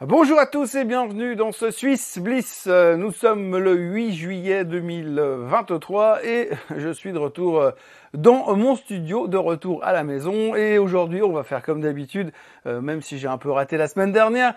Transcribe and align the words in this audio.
Bonjour 0.00 0.40
à 0.40 0.46
tous 0.46 0.74
et 0.74 0.84
bienvenue 0.84 1.36
dans 1.36 1.52
ce 1.52 1.70
Swiss 1.70 2.18
Bliss. 2.18 2.64
Euh, 2.66 2.96
nous 2.96 3.12
sommes 3.12 3.56
le 3.56 3.74
8 3.76 4.12
juillet 4.12 4.64
2023 4.64 6.24
et 6.24 6.50
je 6.76 6.88
suis 6.88 7.12
de 7.12 7.18
retour 7.18 7.60
euh, 7.60 7.70
dans 8.12 8.56
mon 8.56 8.74
studio, 8.74 9.28
de 9.28 9.36
retour 9.36 9.84
à 9.84 9.92
la 9.92 10.02
maison. 10.02 10.56
Et 10.56 10.78
aujourd'hui, 10.78 11.22
on 11.22 11.30
va 11.30 11.44
faire 11.44 11.62
comme 11.62 11.80
d'habitude, 11.80 12.32
euh, 12.66 12.80
même 12.80 13.02
si 13.02 13.18
j'ai 13.18 13.28
un 13.28 13.38
peu 13.38 13.52
raté 13.52 13.76
la 13.76 13.86
semaine 13.86 14.10
dernière, 14.10 14.54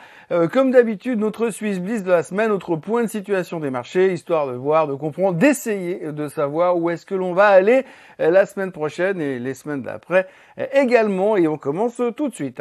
comme 0.51 0.71
d'habitude, 0.71 1.19
notre 1.19 1.51
Swiss 1.51 1.79
Bliss 1.79 2.03
de 2.03 2.11
la 2.11 2.23
semaine, 2.23 2.49
notre 2.49 2.75
point 2.75 3.03
de 3.03 3.07
situation 3.07 3.59
des 3.59 3.69
marchés, 3.69 4.11
histoire 4.13 4.47
de 4.47 4.53
voir, 4.53 4.87
de 4.87 4.95
comprendre, 4.95 5.37
d'essayer 5.37 6.11
de 6.11 6.27
savoir 6.29 6.77
où 6.77 6.89
est-ce 6.89 7.05
que 7.05 7.15
l'on 7.15 7.33
va 7.33 7.45
aller 7.45 7.85
la 8.17 8.47
semaine 8.47 8.71
prochaine 8.71 9.21
et 9.21 9.37
les 9.37 9.53
semaines 9.53 9.83
d'après 9.83 10.27
également. 10.73 11.37
Et 11.37 11.47
on 11.47 11.59
commence 11.59 12.01
tout 12.15 12.27
de 12.27 12.33
suite. 12.33 12.59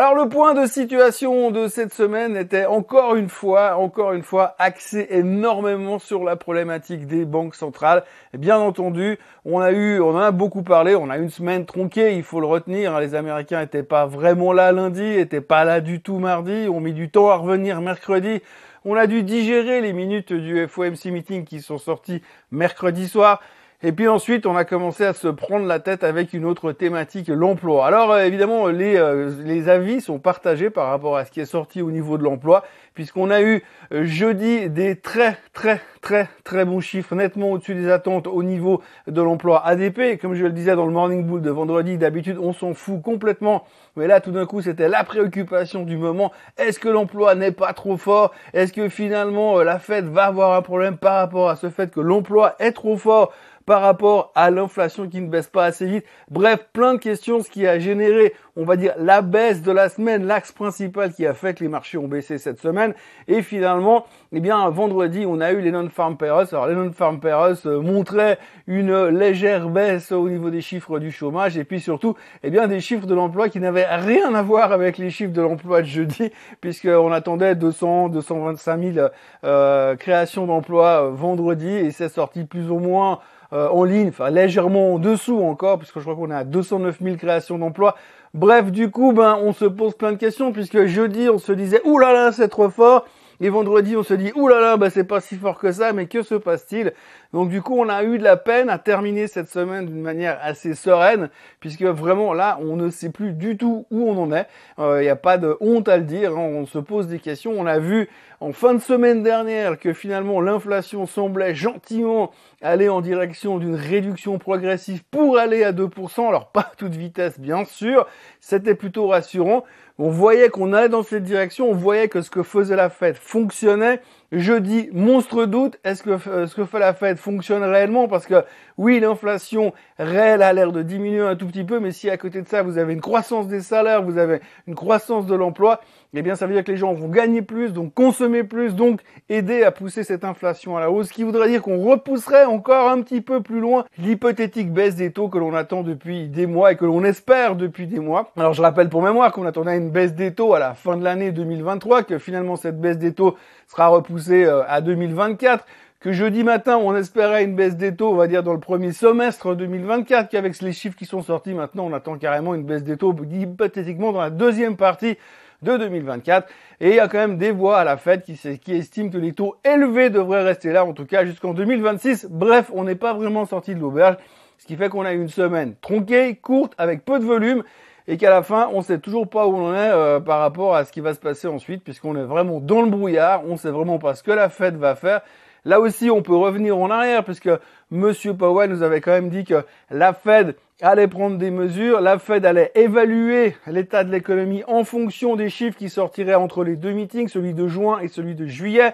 Alors 0.00 0.14
le 0.14 0.28
point 0.28 0.54
de 0.54 0.64
situation 0.64 1.50
de 1.50 1.66
cette 1.66 1.92
semaine 1.92 2.36
était 2.36 2.66
encore 2.66 3.16
une 3.16 3.28
fois, 3.28 3.74
encore 3.78 4.12
une 4.12 4.22
fois, 4.22 4.54
axé 4.60 5.08
énormément 5.10 5.98
sur 5.98 6.22
la 6.22 6.36
problématique 6.36 7.08
des 7.08 7.24
banques 7.24 7.56
centrales. 7.56 8.04
Bien 8.32 8.58
entendu, 8.58 9.18
on 9.44 9.58
a 9.58 9.72
eu, 9.72 10.00
on 10.00 10.10
en 10.10 10.18
a 10.18 10.30
beaucoup 10.30 10.62
parlé, 10.62 10.94
on 10.94 11.10
a 11.10 11.18
une 11.18 11.30
semaine 11.30 11.66
tronquée, 11.66 12.14
il 12.14 12.22
faut 12.22 12.38
le 12.38 12.46
retenir. 12.46 12.94
Hein. 12.94 13.00
les 13.00 13.16
Américains 13.16 13.58
n'étaient 13.58 13.82
pas 13.82 14.06
vraiment 14.06 14.52
là 14.52 14.70
lundi, 14.70 15.02
n'étaient 15.02 15.40
pas 15.40 15.64
là 15.64 15.80
du 15.80 16.00
tout 16.00 16.20
mardi, 16.20 16.68
ont 16.68 16.78
mis 16.78 16.92
du 16.92 17.10
temps 17.10 17.30
à 17.30 17.34
revenir 17.34 17.80
mercredi. 17.80 18.40
On 18.84 18.94
a 18.94 19.08
dû 19.08 19.24
digérer 19.24 19.80
les 19.80 19.92
minutes 19.92 20.32
du 20.32 20.68
FOMC 20.68 21.06
meeting 21.06 21.44
qui 21.44 21.60
sont 21.60 21.78
sorties 21.78 22.22
mercredi 22.52 23.08
soir. 23.08 23.40
Et 23.84 23.92
puis 23.92 24.08
ensuite, 24.08 24.44
on 24.44 24.56
a 24.56 24.64
commencé 24.64 25.04
à 25.04 25.12
se 25.12 25.28
prendre 25.28 25.64
la 25.64 25.78
tête 25.78 26.02
avec 26.02 26.32
une 26.32 26.44
autre 26.44 26.72
thématique, 26.72 27.28
l'emploi. 27.28 27.86
Alors 27.86 28.10
euh, 28.10 28.24
évidemment, 28.24 28.66
les, 28.66 28.96
euh, 28.96 29.30
les 29.44 29.68
avis 29.68 30.00
sont 30.00 30.18
partagés 30.18 30.68
par 30.68 30.88
rapport 30.88 31.16
à 31.16 31.24
ce 31.24 31.30
qui 31.30 31.38
est 31.38 31.46
sorti 31.46 31.80
au 31.80 31.92
niveau 31.92 32.18
de 32.18 32.24
l'emploi, 32.24 32.64
puisqu'on 32.94 33.30
a 33.30 33.40
eu 33.40 33.62
euh, 33.92 34.04
jeudi 34.04 34.68
des 34.68 34.96
très 34.96 35.38
très 35.52 35.80
très 36.00 36.28
très 36.42 36.64
bons 36.64 36.80
chiffres, 36.80 37.14
nettement 37.14 37.52
au-dessus 37.52 37.76
des 37.76 37.88
attentes 37.88 38.26
au 38.26 38.42
niveau 38.42 38.82
de 39.06 39.22
l'emploi 39.22 39.64
ADP. 39.64 40.00
Et 40.00 40.18
comme 40.18 40.34
je 40.34 40.42
le 40.42 40.50
disais 40.50 40.74
dans 40.74 40.86
le 40.86 40.92
Morning 40.92 41.24
Bull 41.24 41.40
de 41.40 41.50
vendredi, 41.50 41.98
d'habitude 41.98 42.38
on 42.40 42.52
s'en 42.52 42.74
fout 42.74 43.00
complètement. 43.00 43.62
Mais 43.94 44.08
là, 44.08 44.20
tout 44.20 44.32
d'un 44.32 44.46
coup, 44.46 44.60
c'était 44.60 44.88
la 44.88 45.04
préoccupation 45.04 45.84
du 45.84 45.96
moment. 45.96 46.32
Est-ce 46.56 46.80
que 46.80 46.88
l'emploi 46.88 47.36
n'est 47.36 47.52
pas 47.52 47.72
trop 47.74 47.96
fort? 47.96 48.32
Est-ce 48.54 48.72
que 48.72 48.88
finalement 48.88 49.62
la 49.62 49.78
Fed 49.78 50.06
va 50.06 50.24
avoir 50.24 50.54
un 50.54 50.62
problème 50.62 50.96
par 50.96 51.14
rapport 51.14 51.48
à 51.48 51.54
ce 51.54 51.70
fait 51.70 51.92
que 51.92 52.00
l'emploi 52.00 52.56
est 52.58 52.72
trop 52.72 52.96
fort? 52.96 53.32
Par 53.68 53.82
rapport 53.82 54.32
à 54.34 54.50
l'inflation 54.50 55.06
qui 55.10 55.20
ne 55.20 55.28
baisse 55.28 55.48
pas 55.48 55.66
assez 55.66 55.84
vite. 55.84 56.06
Bref, 56.30 56.68
plein 56.72 56.94
de 56.94 56.98
questions, 56.98 57.42
ce 57.42 57.50
qui 57.50 57.66
a 57.66 57.78
généré, 57.78 58.32
on 58.56 58.64
va 58.64 58.76
dire, 58.76 58.94
la 58.96 59.20
baisse 59.20 59.60
de 59.60 59.70
la 59.70 59.90
semaine, 59.90 60.24
l'axe 60.24 60.52
principal 60.52 61.12
qui 61.12 61.26
a 61.26 61.34
fait 61.34 61.52
que 61.52 61.62
les 61.62 61.68
marchés 61.68 61.98
ont 61.98 62.08
baissé 62.08 62.38
cette 62.38 62.60
semaine. 62.60 62.94
Et 63.26 63.42
finalement, 63.42 64.06
eh 64.32 64.40
bien, 64.40 64.66
vendredi, 64.70 65.26
on 65.26 65.42
a 65.42 65.52
eu 65.52 65.60
les 65.60 65.70
non-farm 65.70 66.16
payrolls. 66.16 66.46
Alors, 66.50 66.66
les 66.66 66.74
non-farm 66.74 67.20
payrolls 67.20 67.58
euh, 67.66 67.82
montraient 67.82 68.38
une 68.66 69.08
légère 69.08 69.68
baisse 69.68 70.12
au 70.12 70.30
niveau 70.30 70.48
des 70.48 70.62
chiffres 70.62 70.98
du 70.98 71.12
chômage 71.12 71.58
et 71.58 71.64
puis 71.64 71.80
surtout, 71.80 72.14
eh 72.42 72.48
bien, 72.48 72.68
des 72.68 72.80
chiffres 72.80 73.06
de 73.06 73.14
l'emploi 73.14 73.50
qui 73.50 73.60
n'avaient 73.60 73.84
rien 73.84 74.34
à 74.34 74.40
voir 74.40 74.72
avec 74.72 74.96
les 74.96 75.10
chiffres 75.10 75.34
de 75.34 75.42
l'emploi 75.42 75.82
de 75.82 75.86
jeudi, 75.86 76.32
puisqu'on 76.62 77.12
attendait 77.12 77.54
200, 77.54 78.08
225 78.08 78.94
000 78.94 79.08
euh, 79.44 79.94
créations 79.96 80.46
d'emplois 80.46 81.04
euh, 81.04 81.10
vendredi 81.10 81.68
et 81.68 81.90
c'est 81.90 82.08
sorti 82.08 82.44
plus 82.44 82.70
ou 82.70 82.78
moins 82.78 83.18
euh, 83.52 83.68
en 83.68 83.84
ligne, 83.84 84.08
enfin 84.08 84.30
légèrement 84.30 84.94
en 84.94 84.98
dessous 84.98 85.40
encore, 85.40 85.78
puisque 85.78 85.98
je 85.98 86.02
crois 86.02 86.14
qu'on 86.14 86.30
est 86.30 86.34
à 86.34 86.44
209 86.44 86.98
000 87.02 87.16
créations 87.16 87.58
d'emplois. 87.58 87.94
Bref, 88.34 88.70
du 88.70 88.90
coup, 88.90 89.12
ben, 89.12 89.38
on 89.42 89.52
se 89.52 89.64
pose 89.64 89.94
plein 89.94 90.12
de 90.12 90.18
questions, 90.18 90.52
puisque 90.52 90.84
jeudi, 90.84 91.28
on 91.30 91.38
se 91.38 91.52
disait, 91.52 91.80
ouh 91.84 91.98
là 91.98 92.12
là, 92.12 92.32
c'est 92.32 92.48
trop 92.48 92.68
fort. 92.68 93.06
Et 93.40 93.48
vendredi, 93.50 93.96
on 93.96 94.02
se 94.02 94.14
dit, 94.14 94.32
ouh 94.34 94.48
là 94.48 94.60
là, 94.60 94.76
ben, 94.76 94.90
c'est 94.90 95.04
pas 95.04 95.20
si 95.20 95.36
fort 95.36 95.58
que 95.58 95.72
ça, 95.72 95.92
mais 95.92 96.06
que 96.06 96.22
se 96.22 96.34
passe-t-il? 96.34 96.92
Donc 97.34 97.50
du 97.50 97.60
coup, 97.60 97.78
on 97.78 97.90
a 97.90 98.04
eu 98.04 98.16
de 98.18 98.24
la 98.24 98.38
peine 98.38 98.70
à 98.70 98.78
terminer 98.78 99.26
cette 99.26 99.48
semaine 99.48 99.84
d'une 99.84 100.00
manière 100.00 100.38
assez 100.42 100.74
sereine, 100.74 101.28
puisque 101.60 101.82
vraiment 101.82 102.32
là, 102.32 102.58
on 102.62 102.76
ne 102.76 102.88
sait 102.88 103.10
plus 103.10 103.32
du 103.32 103.58
tout 103.58 103.86
où 103.90 104.08
on 104.08 104.16
en 104.22 104.32
est. 104.32 104.46
Il 104.78 104.84
euh, 104.84 105.02
n'y 105.02 105.10
a 105.10 105.16
pas 105.16 105.36
de 105.36 105.56
honte 105.60 105.88
à 105.88 105.98
le 105.98 106.04
dire, 106.04 106.32
hein. 106.32 106.40
on 106.40 106.64
se 106.64 106.78
pose 106.78 107.06
des 107.06 107.18
questions. 107.18 107.52
On 107.54 107.66
a 107.66 107.78
vu 107.78 108.08
en 108.40 108.52
fin 108.52 108.72
de 108.72 108.78
semaine 108.78 109.22
dernière 109.22 109.78
que 109.78 109.92
finalement 109.92 110.40
l'inflation 110.40 111.04
semblait 111.04 111.54
gentiment 111.54 112.30
aller 112.62 112.88
en 112.88 113.02
direction 113.02 113.58
d'une 113.58 113.74
réduction 113.74 114.38
progressive 114.38 115.02
pour 115.10 115.38
aller 115.38 115.64
à 115.64 115.72
2%. 115.72 116.28
Alors 116.28 116.46
pas 116.46 116.60
à 116.60 116.72
toute 116.76 116.94
vitesse 116.94 117.38
bien 117.38 117.66
sûr, 117.66 118.06
c'était 118.40 118.74
plutôt 118.74 119.08
rassurant. 119.08 119.64
On 119.98 120.08
voyait 120.10 120.48
qu'on 120.48 120.72
allait 120.72 120.88
dans 120.88 121.02
cette 121.02 121.24
direction, 121.24 121.68
on 121.68 121.74
voyait 121.74 122.08
que 122.08 122.22
ce 122.22 122.30
que 122.30 122.44
faisait 122.44 122.76
la 122.76 122.88
fête 122.88 123.16
fonctionnait 123.16 124.00
je 124.30 124.52
dis 124.52 124.90
monstre 124.92 125.46
doute, 125.46 125.78
est-ce 125.84 126.02
que 126.02 126.18
ce 126.18 126.54
que 126.54 126.64
fait 126.64 126.78
la 126.78 126.92
Fed 126.92 127.16
fonctionne 127.16 127.62
réellement? 127.62 128.08
Parce 128.08 128.26
que 128.26 128.44
oui, 128.76 129.00
l'inflation 129.00 129.72
réelle 129.98 130.42
a 130.42 130.52
l'air 130.52 130.70
de 130.70 130.82
diminuer 130.82 131.22
un 131.22 131.34
tout 131.34 131.46
petit 131.46 131.64
peu, 131.64 131.80
mais 131.80 131.92
si 131.92 132.10
à 132.10 132.18
côté 132.18 132.42
de 132.42 132.48
ça, 132.48 132.62
vous 132.62 132.76
avez 132.76 132.92
une 132.92 133.00
croissance 133.00 133.48
des 133.48 133.62
salaires, 133.62 134.02
vous 134.02 134.18
avez 134.18 134.40
une 134.66 134.74
croissance 134.74 135.26
de 135.26 135.34
l'emploi, 135.34 135.80
eh 136.14 136.22
bien 136.22 136.34
ça 136.34 136.46
veut 136.46 136.54
dire 136.54 136.64
que 136.64 136.72
les 136.72 136.78
gens 136.78 136.94
vont 136.94 137.08
gagner 137.08 137.42
plus, 137.42 137.72
donc 137.72 137.92
consommer 137.94 138.44
plus, 138.44 138.74
donc 138.74 139.00
aider 139.28 139.62
à 139.62 139.70
pousser 139.70 140.04
cette 140.04 140.24
inflation 140.24 140.76
à 140.76 140.80
la 140.80 140.90
hausse, 140.90 141.08
ce 141.08 141.12
qui 141.12 141.22
voudrait 141.22 141.48
dire 141.48 141.62
qu'on 141.62 141.78
repousserait 141.78 142.44
encore 142.44 142.90
un 142.90 143.02
petit 143.02 143.20
peu 143.20 143.42
plus 143.42 143.60
loin 143.60 143.84
l'hypothétique 143.98 144.72
baisse 144.72 144.96
des 144.96 145.12
taux 145.12 145.28
que 145.28 145.38
l'on 145.38 145.54
attend 145.54 145.82
depuis 145.82 146.28
des 146.28 146.46
mois 146.46 146.72
et 146.72 146.76
que 146.76 146.84
l'on 146.84 147.04
espère 147.04 147.56
depuis 147.56 147.86
des 147.86 148.00
mois. 148.00 148.32
Alors 148.36 148.54
je 148.54 148.62
rappelle 148.62 148.88
pour 148.88 149.02
mémoire 149.02 149.32
qu'on 149.32 149.46
attendait 149.46 149.76
une 149.76 149.90
baisse 149.90 150.14
des 150.14 150.32
taux 150.32 150.54
à 150.54 150.58
la 150.58 150.74
fin 150.74 150.96
de 150.96 151.04
l'année 151.04 151.30
2023, 151.30 152.04
que 152.04 152.18
finalement 152.18 152.56
cette 152.56 152.80
baisse 152.80 152.98
des 152.98 153.12
taux 153.12 153.36
sera 153.66 153.88
repoussée 153.88 154.44
euh, 154.44 154.62
à 154.66 154.80
2024 154.80 155.64
que 156.00 156.12
jeudi 156.12 156.44
matin, 156.44 156.76
on 156.76 156.94
espérait 156.94 157.42
une 157.42 157.56
baisse 157.56 157.76
des 157.76 157.96
taux, 157.96 158.12
on 158.12 158.14
va 158.14 158.28
dire, 158.28 158.44
dans 158.44 158.52
le 158.52 158.60
premier 158.60 158.92
semestre 158.92 159.56
2024, 159.56 160.28
qu'avec 160.28 160.60
les 160.60 160.72
chiffres 160.72 160.96
qui 160.96 161.06
sont 161.06 161.22
sortis 161.22 161.54
maintenant, 161.54 161.86
on 161.86 161.92
attend 161.92 162.16
carrément 162.18 162.54
une 162.54 162.62
baisse 162.62 162.84
des 162.84 162.96
taux, 162.96 163.12
hypothétiquement, 163.28 164.12
dans 164.12 164.20
la 164.20 164.30
deuxième 164.30 164.76
partie 164.76 165.16
de 165.62 165.76
2024. 165.76 166.48
Et 166.80 166.90
il 166.90 166.94
y 166.94 167.00
a 167.00 167.08
quand 167.08 167.18
même 167.18 167.38
des 167.38 167.50
voix 167.50 167.78
à 167.78 167.84
la 167.84 167.96
Fed 167.96 168.22
qui, 168.22 168.72
estiment 168.72 169.10
que 169.10 169.18
les 169.18 169.32
taux 169.32 169.56
élevés 169.64 170.10
devraient 170.10 170.42
rester 170.42 170.72
là, 170.72 170.84
en 170.84 170.92
tout 170.92 171.06
cas 171.06 171.24
jusqu'en 171.24 171.54
2026. 171.54 172.28
Bref, 172.30 172.70
on 172.74 172.84
n'est 172.84 172.94
pas 172.94 173.14
vraiment 173.14 173.46
sorti 173.46 173.74
de 173.74 173.80
l'auberge, 173.80 174.16
ce 174.58 174.66
qui 174.66 174.76
fait 174.76 174.88
qu'on 174.88 175.04
a 175.04 175.12
une 175.12 175.28
semaine 175.28 175.74
tronquée, 175.80 176.36
courte, 176.36 176.74
avec 176.78 177.04
peu 177.04 177.18
de 177.18 177.24
volume, 177.24 177.64
et 178.06 178.16
qu'à 178.16 178.30
la 178.30 178.42
fin, 178.42 178.70
on 178.72 178.80
sait 178.80 178.98
toujours 178.98 179.28
pas 179.28 179.46
où 179.46 179.54
on 179.54 179.74
est 179.74 179.90
euh, 179.90 180.20
par 180.20 180.40
rapport 180.40 180.74
à 180.74 180.84
ce 180.84 180.92
qui 180.92 181.00
va 181.00 181.12
se 181.12 181.20
passer 181.20 181.48
ensuite, 181.48 181.82
puisqu'on 181.84 182.16
est 182.16 182.24
vraiment 182.24 182.60
dans 182.60 182.82
le 182.82 182.88
brouillard, 182.88 183.42
on 183.46 183.56
sait 183.56 183.70
vraiment 183.70 183.98
pas 183.98 184.14
ce 184.14 184.22
que 184.22 184.30
la 184.30 184.48
Fed 184.48 184.76
va 184.76 184.94
faire. 184.94 185.20
Là 185.64 185.80
aussi, 185.80 186.10
on 186.10 186.22
peut 186.22 186.36
revenir 186.36 186.76
en 186.78 186.90
arrière, 186.90 187.24
puisque 187.24 187.50
Monsieur 187.90 188.34
Powell 188.34 188.70
nous 188.70 188.82
avait 188.82 189.00
quand 189.00 189.12
même 189.12 189.30
dit 189.30 189.44
que 189.44 189.64
la 189.90 190.12
Fed 190.12 190.56
allait 190.80 191.08
prendre 191.08 191.38
des 191.38 191.50
mesures, 191.50 192.00
la 192.00 192.18
Fed 192.18 192.46
allait 192.46 192.70
évaluer 192.74 193.56
l'état 193.66 194.04
de 194.04 194.12
l'économie 194.12 194.62
en 194.68 194.84
fonction 194.84 195.36
des 195.36 195.50
chiffres 195.50 195.76
qui 195.76 195.88
sortiraient 195.88 196.34
entre 196.34 196.64
les 196.64 196.76
deux 196.76 196.92
meetings, 196.92 197.28
celui 197.28 197.54
de 197.54 197.66
juin 197.66 197.98
et 198.00 198.08
celui 198.08 198.34
de 198.34 198.46
juillet. 198.46 198.92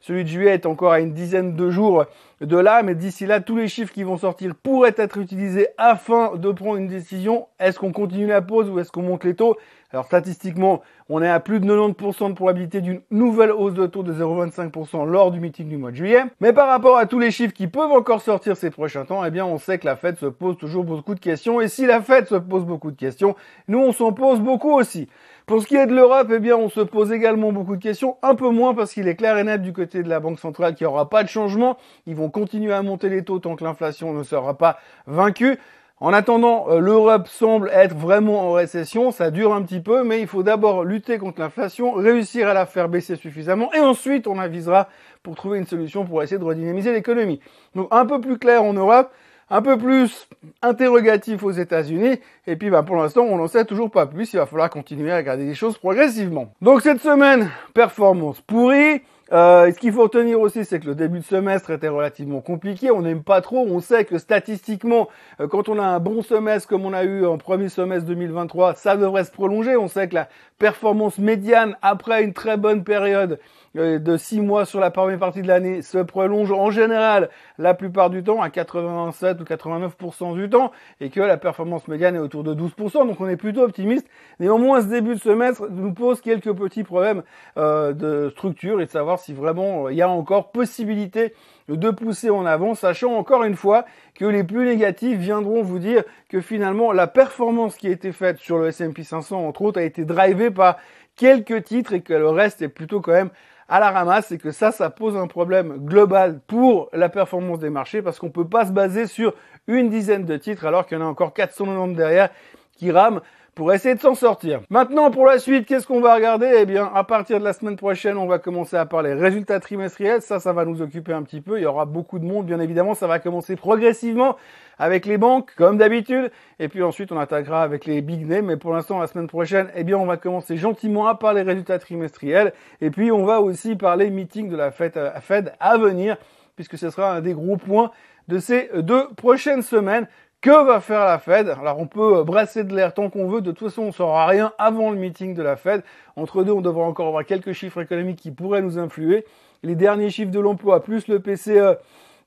Celui 0.00 0.24
de 0.24 0.28
juillet 0.28 0.54
est 0.54 0.66
encore 0.66 0.90
à 0.90 0.98
une 0.98 1.12
dizaine 1.12 1.54
de 1.54 1.70
jours 1.70 2.06
de 2.40 2.56
là, 2.56 2.82
mais 2.82 2.96
d'ici 2.96 3.24
là, 3.24 3.40
tous 3.40 3.56
les 3.56 3.68
chiffres 3.68 3.92
qui 3.92 4.02
vont 4.02 4.18
sortir 4.18 4.52
pourraient 4.60 4.96
être 4.96 5.16
utilisés 5.18 5.68
afin 5.78 6.34
de 6.34 6.50
prendre 6.50 6.76
une 6.76 6.88
décision. 6.88 7.46
Est-ce 7.60 7.78
qu'on 7.78 7.92
continue 7.92 8.26
la 8.26 8.42
pause 8.42 8.68
ou 8.68 8.80
est-ce 8.80 8.90
qu'on 8.90 9.02
monte 9.02 9.22
les 9.22 9.36
taux? 9.36 9.56
Alors 9.92 10.06
statistiquement, 10.06 10.82
on 11.14 11.20
est 11.20 11.28
à 11.28 11.40
plus 11.40 11.60
de 11.60 11.66
90% 11.66 12.30
de 12.30 12.34
probabilité 12.34 12.80
d'une 12.80 13.02
nouvelle 13.10 13.52
hausse 13.52 13.74
de 13.74 13.86
taux 13.86 14.02
de 14.02 14.14
0,25% 14.14 15.06
lors 15.06 15.30
du 15.30 15.40
meeting 15.40 15.68
du 15.68 15.76
mois 15.76 15.90
de 15.90 15.96
juillet. 15.96 16.24
Mais 16.40 16.54
par 16.54 16.68
rapport 16.68 16.96
à 16.96 17.04
tous 17.04 17.18
les 17.18 17.30
chiffres 17.30 17.52
qui 17.52 17.66
peuvent 17.66 17.92
encore 17.92 18.22
sortir 18.22 18.56
ces 18.56 18.70
prochains 18.70 19.04
temps, 19.04 19.22
eh 19.22 19.30
bien 19.30 19.44
on 19.44 19.58
sait 19.58 19.78
que 19.78 19.84
la 19.84 19.96
Fed 19.96 20.16
se 20.16 20.24
pose 20.24 20.56
toujours 20.56 20.84
beaucoup 20.84 21.14
de 21.14 21.20
questions. 21.20 21.60
Et 21.60 21.68
si 21.68 21.84
la 21.84 22.00
Fed 22.00 22.28
se 22.28 22.36
pose 22.36 22.64
beaucoup 22.64 22.90
de 22.90 22.96
questions, 22.96 23.36
nous 23.68 23.78
on 23.78 23.92
s'en 23.92 24.12
pose 24.12 24.40
beaucoup 24.40 24.72
aussi. 24.72 25.06
Pour 25.44 25.60
ce 25.60 25.66
qui 25.66 25.76
est 25.76 25.86
de 25.86 25.94
l'Europe, 25.94 26.28
eh 26.32 26.38
bien, 26.38 26.56
on 26.56 26.70
se 26.70 26.80
pose 26.80 27.12
également 27.12 27.52
beaucoup 27.52 27.76
de 27.76 27.82
questions, 27.82 28.16
un 28.22 28.34
peu 28.34 28.48
moins 28.48 28.74
parce 28.74 28.94
qu'il 28.94 29.06
est 29.06 29.16
clair 29.16 29.36
et 29.36 29.44
net 29.44 29.60
du 29.60 29.74
côté 29.74 30.02
de 30.02 30.08
la 30.08 30.20
Banque 30.20 30.38
centrale 30.38 30.74
qu'il 30.74 30.86
n'y 30.86 30.92
aura 30.92 31.10
pas 31.10 31.24
de 31.24 31.28
changement. 31.28 31.76
Ils 32.06 32.14
vont 32.14 32.30
continuer 32.30 32.72
à 32.72 32.80
monter 32.80 33.08
les 33.08 33.22
taux 33.22 33.38
tant 33.38 33.56
que 33.56 33.64
l'inflation 33.64 34.14
ne 34.14 34.22
sera 34.22 34.56
pas 34.56 34.78
vaincue. 35.06 35.58
En 36.02 36.12
attendant, 36.12 36.66
euh, 36.68 36.80
l'Europe 36.80 37.28
semble 37.28 37.70
être 37.72 37.94
vraiment 37.94 38.48
en 38.48 38.52
récession, 38.54 39.12
ça 39.12 39.30
dure 39.30 39.54
un 39.54 39.62
petit 39.62 39.78
peu, 39.78 40.02
mais 40.02 40.20
il 40.20 40.26
faut 40.26 40.42
d'abord 40.42 40.82
lutter 40.82 41.16
contre 41.16 41.40
l'inflation, 41.40 41.92
réussir 41.92 42.48
à 42.48 42.54
la 42.54 42.66
faire 42.66 42.88
baisser 42.88 43.14
suffisamment, 43.14 43.72
et 43.72 43.78
ensuite 43.78 44.26
on 44.26 44.40
avisera 44.40 44.88
pour 45.22 45.36
trouver 45.36 45.58
une 45.58 45.64
solution 45.64 46.04
pour 46.04 46.20
essayer 46.20 46.40
de 46.40 46.44
redynamiser 46.44 46.92
l'économie. 46.92 47.38
Donc 47.76 47.86
un 47.92 48.04
peu 48.04 48.20
plus 48.20 48.36
clair 48.36 48.64
en 48.64 48.72
Europe, 48.72 49.12
un 49.48 49.62
peu 49.62 49.78
plus 49.78 50.26
interrogatif 50.60 51.44
aux 51.44 51.52
États-Unis. 51.52 52.18
Et 52.48 52.56
puis 52.56 52.68
bah, 52.68 52.82
pour 52.82 52.96
l'instant, 52.96 53.22
on 53.22 53.36
n'en 53.36 53.46
sait 53.46 53.64
toujours 53.64 53.88
pas 53.88 54.06
plus. 54.06 54.32
Il 54.32 54.38
va 54.38 54.46
falloir 54.46 54.70
continuer 54.70 55.12
à 55.12 55.18
regarder 55.18 55.44
les 55.44 55.54
choses 55.54 55.78
progressivement. 55.78 56.52
Donc 56.60 56.80
cette 56.80 57.00
semaine, 57.00 57.48
performance 57.74 58.40
pourrie. 58.40 59.02
Euh, 59.32 59.72
ce 59.72 59.78
qu'il 59.78 59.92
faut 59.92 60.02
retenir 60.02 60.38
aussi, 60.40 60.62
c'est 60.66 60.78
que 60.78 60.86
le 60.86 60.94
début 60.94 61.20
de 61.20 61.24
semestre 61.24 61.70
était 61.70 61.88
relativement 61.88 62.42
compliqué. 62.42 62.90
On 62.90 63.00
n'aime 63.00 63.22
pas 63.22 63.40
trop. 63.40 63.66
On 63.66 63.80
sait 63.80 64.04
que 64.04 64.18
statistiquement, 64.18 65.08
euh, 65.40 65.48
quand 65.48 65.70
on 65.70 65.78
a 65.78 65.84
un 65.84 66.00
bon 66.00 66.20
semestre 66.20 66.68
comme 66.68 66.84
on 66.84 66.92
a 66.92 67.04
eu 67.04 67.24
en 67.24 67.38
premier 67.38 67.70
semestre 67.70 68.06
2023, 68.06 68.74
ça 68.74 68.96
devrait 68.98 69.24
se 69.24 69.30
prolonger. 69.30 69.74
On 69.74 69.88
sait 69.88 70.08
que 70.08 70.16
la 70.16 70.28
performance 70.58 71.18
médiane 71.18 71.76
après 71.80 72.24
une 72.24 72.34
très 72.34 72.58
bonne 72.58 72.84
période 72.84 73.38
de 73.74 74.16
6 74.16 74.40
mois 74.40 74.66
sur 74.66 74.80
la 74.80 74.90
première 74.90 75.18
partie 75.18 75.40
de 75.40 75.48
l'année 75.48 75.80
se 75.80 75.98
prolonge 75.98 76.52
en 76.52 76.70
général 76.70 77.30
la 77.58 77.72
plupart 77.72 78.10
du 78.10 78.22
temps 78.22 78.42
à 78.42 78.50
87 78.50 79.40
ou 79.40 79.44
89% 79.44 80.34
du 80.34 80.50
temps 80.50 80.72
et 81.00 81.08
que 81.08 81.20
la 81.20 81.38
performance 81.38 81.88
médiane 81.88 82.16
est 82.16 82.18
autour 82.18 82.44
de 82.44 82.54
12%. 82.54 83.06
Donc 83.06 83.20
on 83.20 83.28
est 83.28 83.36
plutôt 83.36 83.62
optimiste. 83.62 84.06
Néanmoins, 84.40 84.82
ce 84.82 84.88
début 84.88 85.14
de 85.14 85.20
semestre 85.20 85.68
nous 85.70 85.94
pose 85.94 86.20
quelques 86.20 86.52
petits 86.52 86.84
problèmes 86.84 87.22
euh, 87.56 87.92
de 87.92 88.28
structure 88.30 88.80
et 88.80 88.86
de 88.86 88.90
savoir 88.90 89.18
si 89.18 89.32
vraiment 89.32 89.86
euh, 89.86 89.92
il 89.92 89.96
y 89.96 90.02
a 90.02 90.08
encore 90.08 90.50
possibilité 90.52 91.34
de 91.68 91.90
pousser 91.90 92.28
en 92.28 92.44
avant, 92.44 92.74
sachant 92.74 93.14
encore 93.14 93.44
une 93.44 93.56
fois 93.56 93.86
que 94.14 94.24
les 94.24 94.44
plus 94.44 94.66
négatifs 94.66 95.18
viendront 95.18 95.62
vous 95.62 95.78
dire 95.78 96.02
que 96.28 96.40
finalement 96.40 96.92
la 96.92 97.06
performance 97.06 97.76
qui 97.76 97.86
a 97.86 97.90
été 97.90 98.12
faite 98.12 98.38
sur 98.38 98.58
le 98.58 98.68
S&P 98.68 99.02
500 99.02 99.46
entre 99.46 99.62
autres 99.62 99.80
a 99.80 99.84
été 99.84 100.04
drivée 100.04 100.50
par 100.50 100.76
quelques 101.16 101.64
titres 101.64 101.92
et 101.92 102.00
que 102.00 102.12
le 102.12 102.28
reste 102.28 102.62
est 102.62 102.68
plutôt 102.68 103.00
quand 103.00 103.12
même 103.12 103.30
à 103.72 103.80
la 103.80 103.90
ramasse 103.90 104.30
et 104.32 104.36
que 104.36 104.50
ça, 104.50 104.70
ça 104.70 104.90
pose 104.90 105.16
un 105.16 105.26
problème 105.26 105.78
global 105.78 106.40
pour 106.46 106.90
la 106.92 107.08
performance 107.08 107.58
des 107.58 107.70
marchés 107.70 108.02
parce 108.02 108.18
qu'on 108.18 108.28
peut 108.28 108.46
pas 108.46 108.66
se 108.66 108.70
baser 108.70 109.06
sur 109.06 109.32
une 109.66 109.88
dizaine 109.88 110.26
de 110.26 110.36
titres 110.36 110.66
alors 110.66 110.86
qu'il 110.86 110.98
y 110.98 111.00
en 111.00 111.04
a 111.06 111.08
encore 111.08 111.32
490 111.32 111.96
derrière 111.96 112.28
qui 112.76 112.90
rament 112.90 113.22
pour 113.54 113.72
essayer 113.72 113.94
de 113.94 114.00
s'en 114.00 114.14
sortir. 114.14 114.60
Maintenant, 114.70 115.10
pour 115.10 115.26
la 115.26 115.38
suite, 115.38 115.66
qu'est-ce 115.66 115.86
qu'on 115.86 116.00
va 116.00 116.14
regarder? 116.14 116.50
Eh 116.60 116.64
bien, 116.64 116.90
à 116.94 117.04
partir 117.04 117.38
de 117.38 117.44
la 117.44 117.52
semaine 117.52 117.76
prochaine, 117.76 118.16
on 118.16 118.26
va 118.26 118.38
commencer 118.38 118.76
à 118.76 118.86
parler 118.86 119.12
résultats 119.12 119.60
trimestriels. 119.60 120.22
Ça, 120.22 120.40
ça 120.40 120.54
va 120.54 120.64
nous 120.64 120.80
occuper 120.80 121.12
un 121.12 121.22
petit 121.22 121.42
peu. 121.42 121.58
Il 121.58 121.62
y 121.62 121.66
aura 121.66 121.84
beaucoup 121.84 122.18
de 122.18 122.24
monde, 122.24 122.46
bien 122.46 122.60
évidemment. 122.60 122.94
Ça 122.94 123.06
va 123.06 123.18
commencer 123.18 123.56
progressivement 123.56 124.36
avec 124.78 125.04
les 125.04 125.18
banques, 125.18 125.54
comme 125.54 125.76
d'habitude. 125.76 126.30
Et 126.60 126.68
puis 126.68 126.82
ensuite, 126.82 127.12
on 127.12 127.18
attaquera 127.18 127.62
avec 127.62 127.84
les 127.84 128.00
big 128.00 128.26
names. 128.26 128.46
Mais 128.46 128.56
pour 128.56 128.72
l'instant, 128.72 128.98
la 128.98 129.06
semaine 129.06 129.28
prochaine, 129.28 129.68
eh 129.74 129.84
bien, 129.84 129.98
on 129.98 130.06
va 130.06 130.16
commencer 130.16 130.56
gentiment 130.56 131.06
à 131.06 131.14
parler 131.14 131.42
résultats 131.42 131.78
trimestriels. 131.78 132.54
Et 132.80 132.90
puis, 132.90 133.12
on 133.12 133.24
va 133.24 133.42
aussi 133.42 133.76
parler 133.76 134.08
meeting 134.08 134.48
de 134.48 134.56
la 134.56 134.72
euh, 134.80 135.20
Fed 135.20 135.52
à 135.60 135.76
venir, 135.76 136.16
puisque 136.56 136.78
ce 136.78 136.88
sera 136.88 137.12
un 137.12 137.20
des 137.20 137.34
gros 137.34 137.58
points 137.58 137.90
de 138.28 138.38
ces 138.38 138.70
deux 138.76 139.08
prochaines 139.14 139.62
semaines. 139.62 140.06
Que 140.42 140.66
va 140.66 140.80
faire 140.80 141.04
la 141.04 141.20
Fed? 141.20 141.48
Alors 141.50 141.78
on 141.78 141.86
peut 141.86 142.16
euh, 142.16 142.24
brasser 142.24 142.64
de 142.64 142.74
l'air 142.74 142.92
tant 142.92 143.08
qu'on 143.10 143.28
veut, 143.28 143.42
de 143.42 143.52
toute 143.52 143.68
façon 143.68 143.82
on 143.82 143.86
ne 143.86 143.92
saura 143.92 144.26
rien 144.26 144.52
avant 144.58 144.90
le 144.90 144.96
meeting 144.96 145.36
de 145.36 145.42
la 145.42 145.54
Fed. 145.54 145.84
Entre 146.16 146.42
deux, 146.42 146.50
on 146.50 146.60
devra 146.60 146.82
encore 146.82 147.06
avoir 147.06 147.24
quelques 147.24 147.52
chiffres 147.52 147.80
économiques 147.80 148.18
qui 148.18 148.32
pourraient 148.32 148.60
nous 148.60 148.76
influer. 148.76 149.24
Les 149.62 149.76
derniers 149.76 150.10
chiffres 150.10 150.32
de 150.32 150.40
l'emploi 150.40 150.82
plus 150.82 151.06
le 151.06 151.20
PCE 151.20 151.78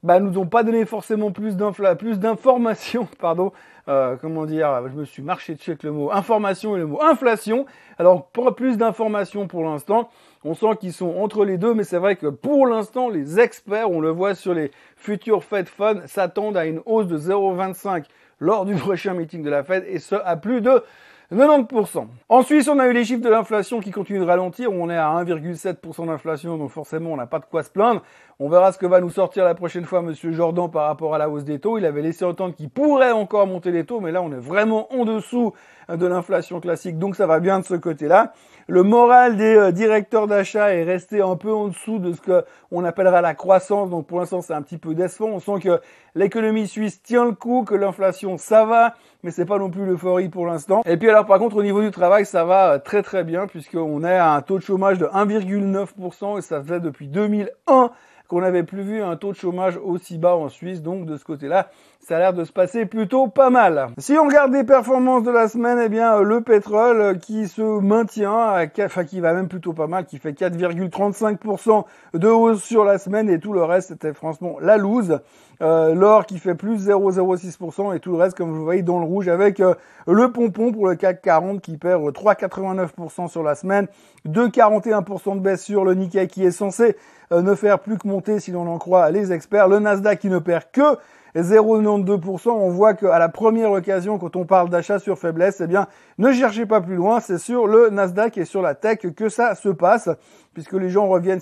bah, 0.02 0.22
nous 0.22 0.40
ont 0.40 0.46
pas 0.46 0.64
donné 0.64 0.86
forcément 0.86 1.32
plus 1.32 1.58
d'informations, 1.58 3.10
pardon, 3.20 3.52
euh, 3.90 4.16
comment 4.22 4.46
dire, 4.46 4.82
je 4.88 4.98
me 4.98 5.04
suis 5.04 5.22
marché 5.22 5.56
dessus 5.56 5.72
avec 5.72 5.84
le 5.84 5.92
mot 5.92 6.10
information 6.10 6.78
et 6.78 6.80
le 6.80 6.86
mot 6.86 7.02
inflation. 7.02 7.66
Alors, 7.98 8.28
pour 8.28 8.56
plus 8.56 8.78
d'informations 8.78 9.48
pour 9.48 9.66
l'instant, 9.66 10.10
on 10.46 10.54
sent 10.54 10.78
qu'ils 10.80 10.94
sont 10.94 11.16
entre 11.18 11.44
les 11.44 11.58
deux, 11.58 11.74
mais 11.74 11.84
c'est 11.84 11.98
vrai 11.98 12.16
que 12.16 12.28
pour 12.28 12.68
l'instant, 12.68 13.10
les 13.10 13.40
experts, 13.40 13.90
on 13.90 14.00
le 14.00 14.12
voit 14.12 14.36
sur 14.36 14.54
les 14.54 14.70
futurs 14.96 15.44
Fed 15.44 15.68
Fund, 15.68 16.04
s'attendent 16.06 16.56
à 16.56 16.66
une 16.66 16.82
hausse 16.86 17.08
de 17.08 17.18
0,25 17.18 18.06
lors 18.40 18.66
du 18.66 18.76
prochain 18.76 19.16
meeting 19.16 19.42
de 19.42 19.50
la 19.50 19.64
Fed, 19.64 19.84
et 19.88 19.98
ce, 19.98 20.16
à 20.16 20.36
plus 20.38 20.62
de 20.62 20.84
90%. 21.32 22.06
En 22.30 22.44
Suisse, 22.44 22.68
on 22.68 22.78
a 22.78 22.88
eu 22.88 22.94
les 22.94 23.04
chiffres 23.04 23.24
de 23.24 23.30
l'inflation 23.30 23.80
qui 23.80 23.90
continuent 23.90 24.20
de 24.20 24.26
ralentir. 24.26 24.72
On 24.72 24.90
est 24.92 24.98
à 24.98 25.08
1,7% 25.24 26.06
d'inflation, 26.06 26.58
donc 26.58 26.70
forcément, 26.70 27.14
on 27.14 27.18
n'a 27.18 27.26
pas 27.26 27.40
de 27.40 27.46
quoi 27.46 27.64
se 27.64 27.72
plaindre. 27.72 28.04
On 28.38 28.50
verra 28.50 28.74
ce 28.74 28.78
que 28.78 28.86
va 28.86 29.00
nous 29.00 29.12
sortir 29.12 29.46
la 29.46 29.56
prochaine 29.56 29.86
fois 29.86 30.02
Monsieur 30.02 30.34
Jordan 30.34 30.70
par 30.70 30.88
rapport 30.88 31.16
à 31.16 31.18
la 31.18 31.30
hausse 31.30 31.46
des 31.46 31.58
taux. 31.58 31.78
Il 31.78 31.86
avait 31.86 32.02
laissé 32.02 32.26
entendre 32.26 32.54
qu'il 32.54 32.70
pourrait 32.70 33.14
encore 33.14 33.48
monter 33.48 33.72
les 33.72 33.86
taux, 33.86 34.02
mais 34.02 34.12
là, 34.12 34.22
on 34.22 34.30
est 34.34 34.42
vraiment 34.42 34.92
en 34.94 35.06
dessous 35.06 35.54
de 35.88 36.06
l'inflation 36.06 36.60
classique, 36.60 36.98
donc 36.98 37.16
ça 37.16 37.28
va 37.28 37.40
bien 37.40 37.60
de 37.60 37.66
ce 37.66 37.76
côté-là. 37.76 38.34
Le 38.68 38.84
moral 38.84 39.38
des 39.38 39.56
euh, 39.56 39.72
directeurs 39.72 40.28
d'achat 40.28 40.74
est 40.74 40.84
resté 40.84 41.22
un 41.22 41.36
peu 41.38 41.54
en 41.54 41.68
dessous 41.68 42.00
de 42.00 42.12
ce 42.12 42.20
qu'on 42.20 42.84
appellera 42.84 43.22
la 43.22 43.36
croissance, 43.36 43.90
donc 43.90 44.08
pour 44.08 44.20
l'instant, 44.20 44.42
c'est 44.42 44.54
un 44.54 44.64
petit 44.64 44.80
peu 44.80 44.96
décevant. 44.96 45.30
On 45.30 45.40
sent 45.40 45.60
que 45.62 45.80
l'économie 46.16 46.68
suisse 46.68 47.02
tient 47.04 47.24
le 47.24 47.34
coup, 47.34 47.64
que 47.64 47.76
l'inflation, 47.76 48.38
ça 48.38 48.66
va, 48.66 48.96
mais 49.24 49.32
c'est 49.32 49.46
pas 49.46 49.60
non 49.60 49.70
plus 49.70 49.86
l'euphorie 49.86 50.30
pour 50.30 50.46
l'instant. 50.46 50.82
Et 50.86 50.98
puis 50.98 51.10
alors 51.10 51.26
par 51.26 51.40
contre 51.40 51.56
au 51.56 51.64
niveau 51.64 51.82
du 51.82 51.92
travail 51.92 52.26
ça 52.26 52.46
va 52.46 52.74
euh, 52.74 52.80
très 52.80 53.02
très 53.02 53.24
bien 53.24 53.48
puisqu'on 53.48 54.04
est 54.04 54.16
à 54.16 54.34
un 54.34 54.42
taux 54.42 54.58
de 54.58 54.64
chômage 54.64 54.98
de 54.98 55.06
1,9% 55.06 56.38
et 56.38 56.42
ça 56.42 56.62
faisait 56.62 56.80
depuis 56.80 57.08
2001 57.08 57.92
qu'on 58.28 58.42
n'avait 58.42 58.64
plus 58.64 58.82
vu 58.82 59.02
un 59.02 59.16
taux 59.16 59.32
de 59.32 59.38
chômage 59.38 59.78
aussi 59.78 60.18
bas 60.18 60.36
en 60.36 60.50
Suisse. 60.50 60.82
Donc 60.82 61.06
de 61.06 61.18
ce 61.18 61.24
côté-là, 61.24 61.70
ça 62.06 62.18
a 62.18 62.20
l'air 62.20 62.34
de 62.34 62.44
se 62.44 62.52
passer 62.52 62.86
plutôt 62.86 63.28
pas 63.28 63.50
mal. 63.50 63.88
Si 63.98 64.14
on 64.14 64.26
regarde 64.26 64.54
les 64.54 64.64
performances 64.64 65.24
de 65.24 65.32
la 65.32 65.48
semaine, 65.48 65.80
eh 65.84 65.90
bien 65.90 66.22
le 66.22 66.42
pétrole 66.42 67.18
qui 67.18 67.48
se 67.48 67.64
maintient, 67.82 68.64
enfin 68.80 69.06
qui 69.06 69.20
va 69.22 69.34
même 69.34 69.48
plutôt 69.48 69.74
pas 69.74 69.88
mal, 69.88 70.06
qui 70.06 70.20
fait 70.20 70.34
4,35% 70.34 71.84
de 72.14 72.28
hausse 72.28 72.64
sur 72.64 72.86
la 72.86 73.00
semaine 73.00 73.28
et 73.28 73.40
tout 73.40 73.54
le 73.54 73.64
reste 73.64 73.88
c'était 73.88 74.14
franchement 74.14 74.58
la 74.62 74.78
loose. 74.78 75.20
Euh, 75.62 75.96
l'or 75.96 76.26
qui 76.26 76.38
fait 76.38 76.54
plus 76.54 76.88
0,06% 76.88 77.96
et 77.96 78.00
tout 78.00 78.12
le 78.12 78.18
reste 78.18 78.38
comme 78.38 78.52
vous 78.52 78.64
voyez 78.64 78.84
dans 78.84 79.00
le 79.00 79.06
rouge 79.06 79.30
avec 79.30 79.60
euh, 79.62 79.74
le 80.06 80.32
pompon 80.32 80.74
pour 80.74 80.86
le 80.86 80.96
CAC 80.96 81.22
40 81.22 81.62
qui 81.62 81.78
perd 81.78 82.04
3,89% 82.04 83.30
sur 83.30 83.42
la 83.42 83.56
semaine, 83.56 83.88
2,41% 84.28 85.36
de 85.36 85.40
baisse 85.40 85.64
sur 85.64 85.86
le 85.86 85.94
Nikkei 85.94 86.28
qui 86.28 86.46
est 86.46 86.52
censé 86.52 86.98
euh, 87.32 87.42
ne 87.42 87.56
faire 87.56 87.80
plus 87.80 87.98
que 87.98 88.08
monter 88.08 88.40
si 88.40 88.52
l'on 88.52 88.68
en 88.68 88.78
croit 88.78 89.10
les 89.12 89.32
experts, 89.32 89.70
le 89.70 89.80
Nasdaq 89.80 90.20
qui 90.20 90.30
ne 90.30 90.40
perd 90.40 90.66
que 90.74 90.98
0,92%. 91.42 92.50
On 92.50 92.70
voit 92.70 92.94
qu'à 92.94 93.20
la 93.20 93.30
première 93.30 93.72
occasion, 93.72 94.18
quand 94.18 94.36
on 94.36 94.46
parle 94.46 94.70
d'achat 94.70 95.00
sur 95.00 95.18
faiblesse, 95.18 95.62
eh 95.62 95.68
bien, 95.68 95.88
ne 96.18 96.32
cherchez 96.32 96.66
pas 96.66 96.82
plus 96.82 96.96
loin. 96.96 97.20
C'est 97.20 97.38
sur 97.38 97.68
le 97.68 97.90
Nasdaq 97.90 98.38
et 98.38 98.46
sur 98.46 98.62
la 98.62 98.76
tech 98.76 99.00
que 99.16 99.30
ça 99.30 99.56
se 99.56 99.70
passe, 99.70 100.10
puisque 100.54 100.74
les 100.74 100.90
gens 100.90 101.08
reviennent 101.08 101.42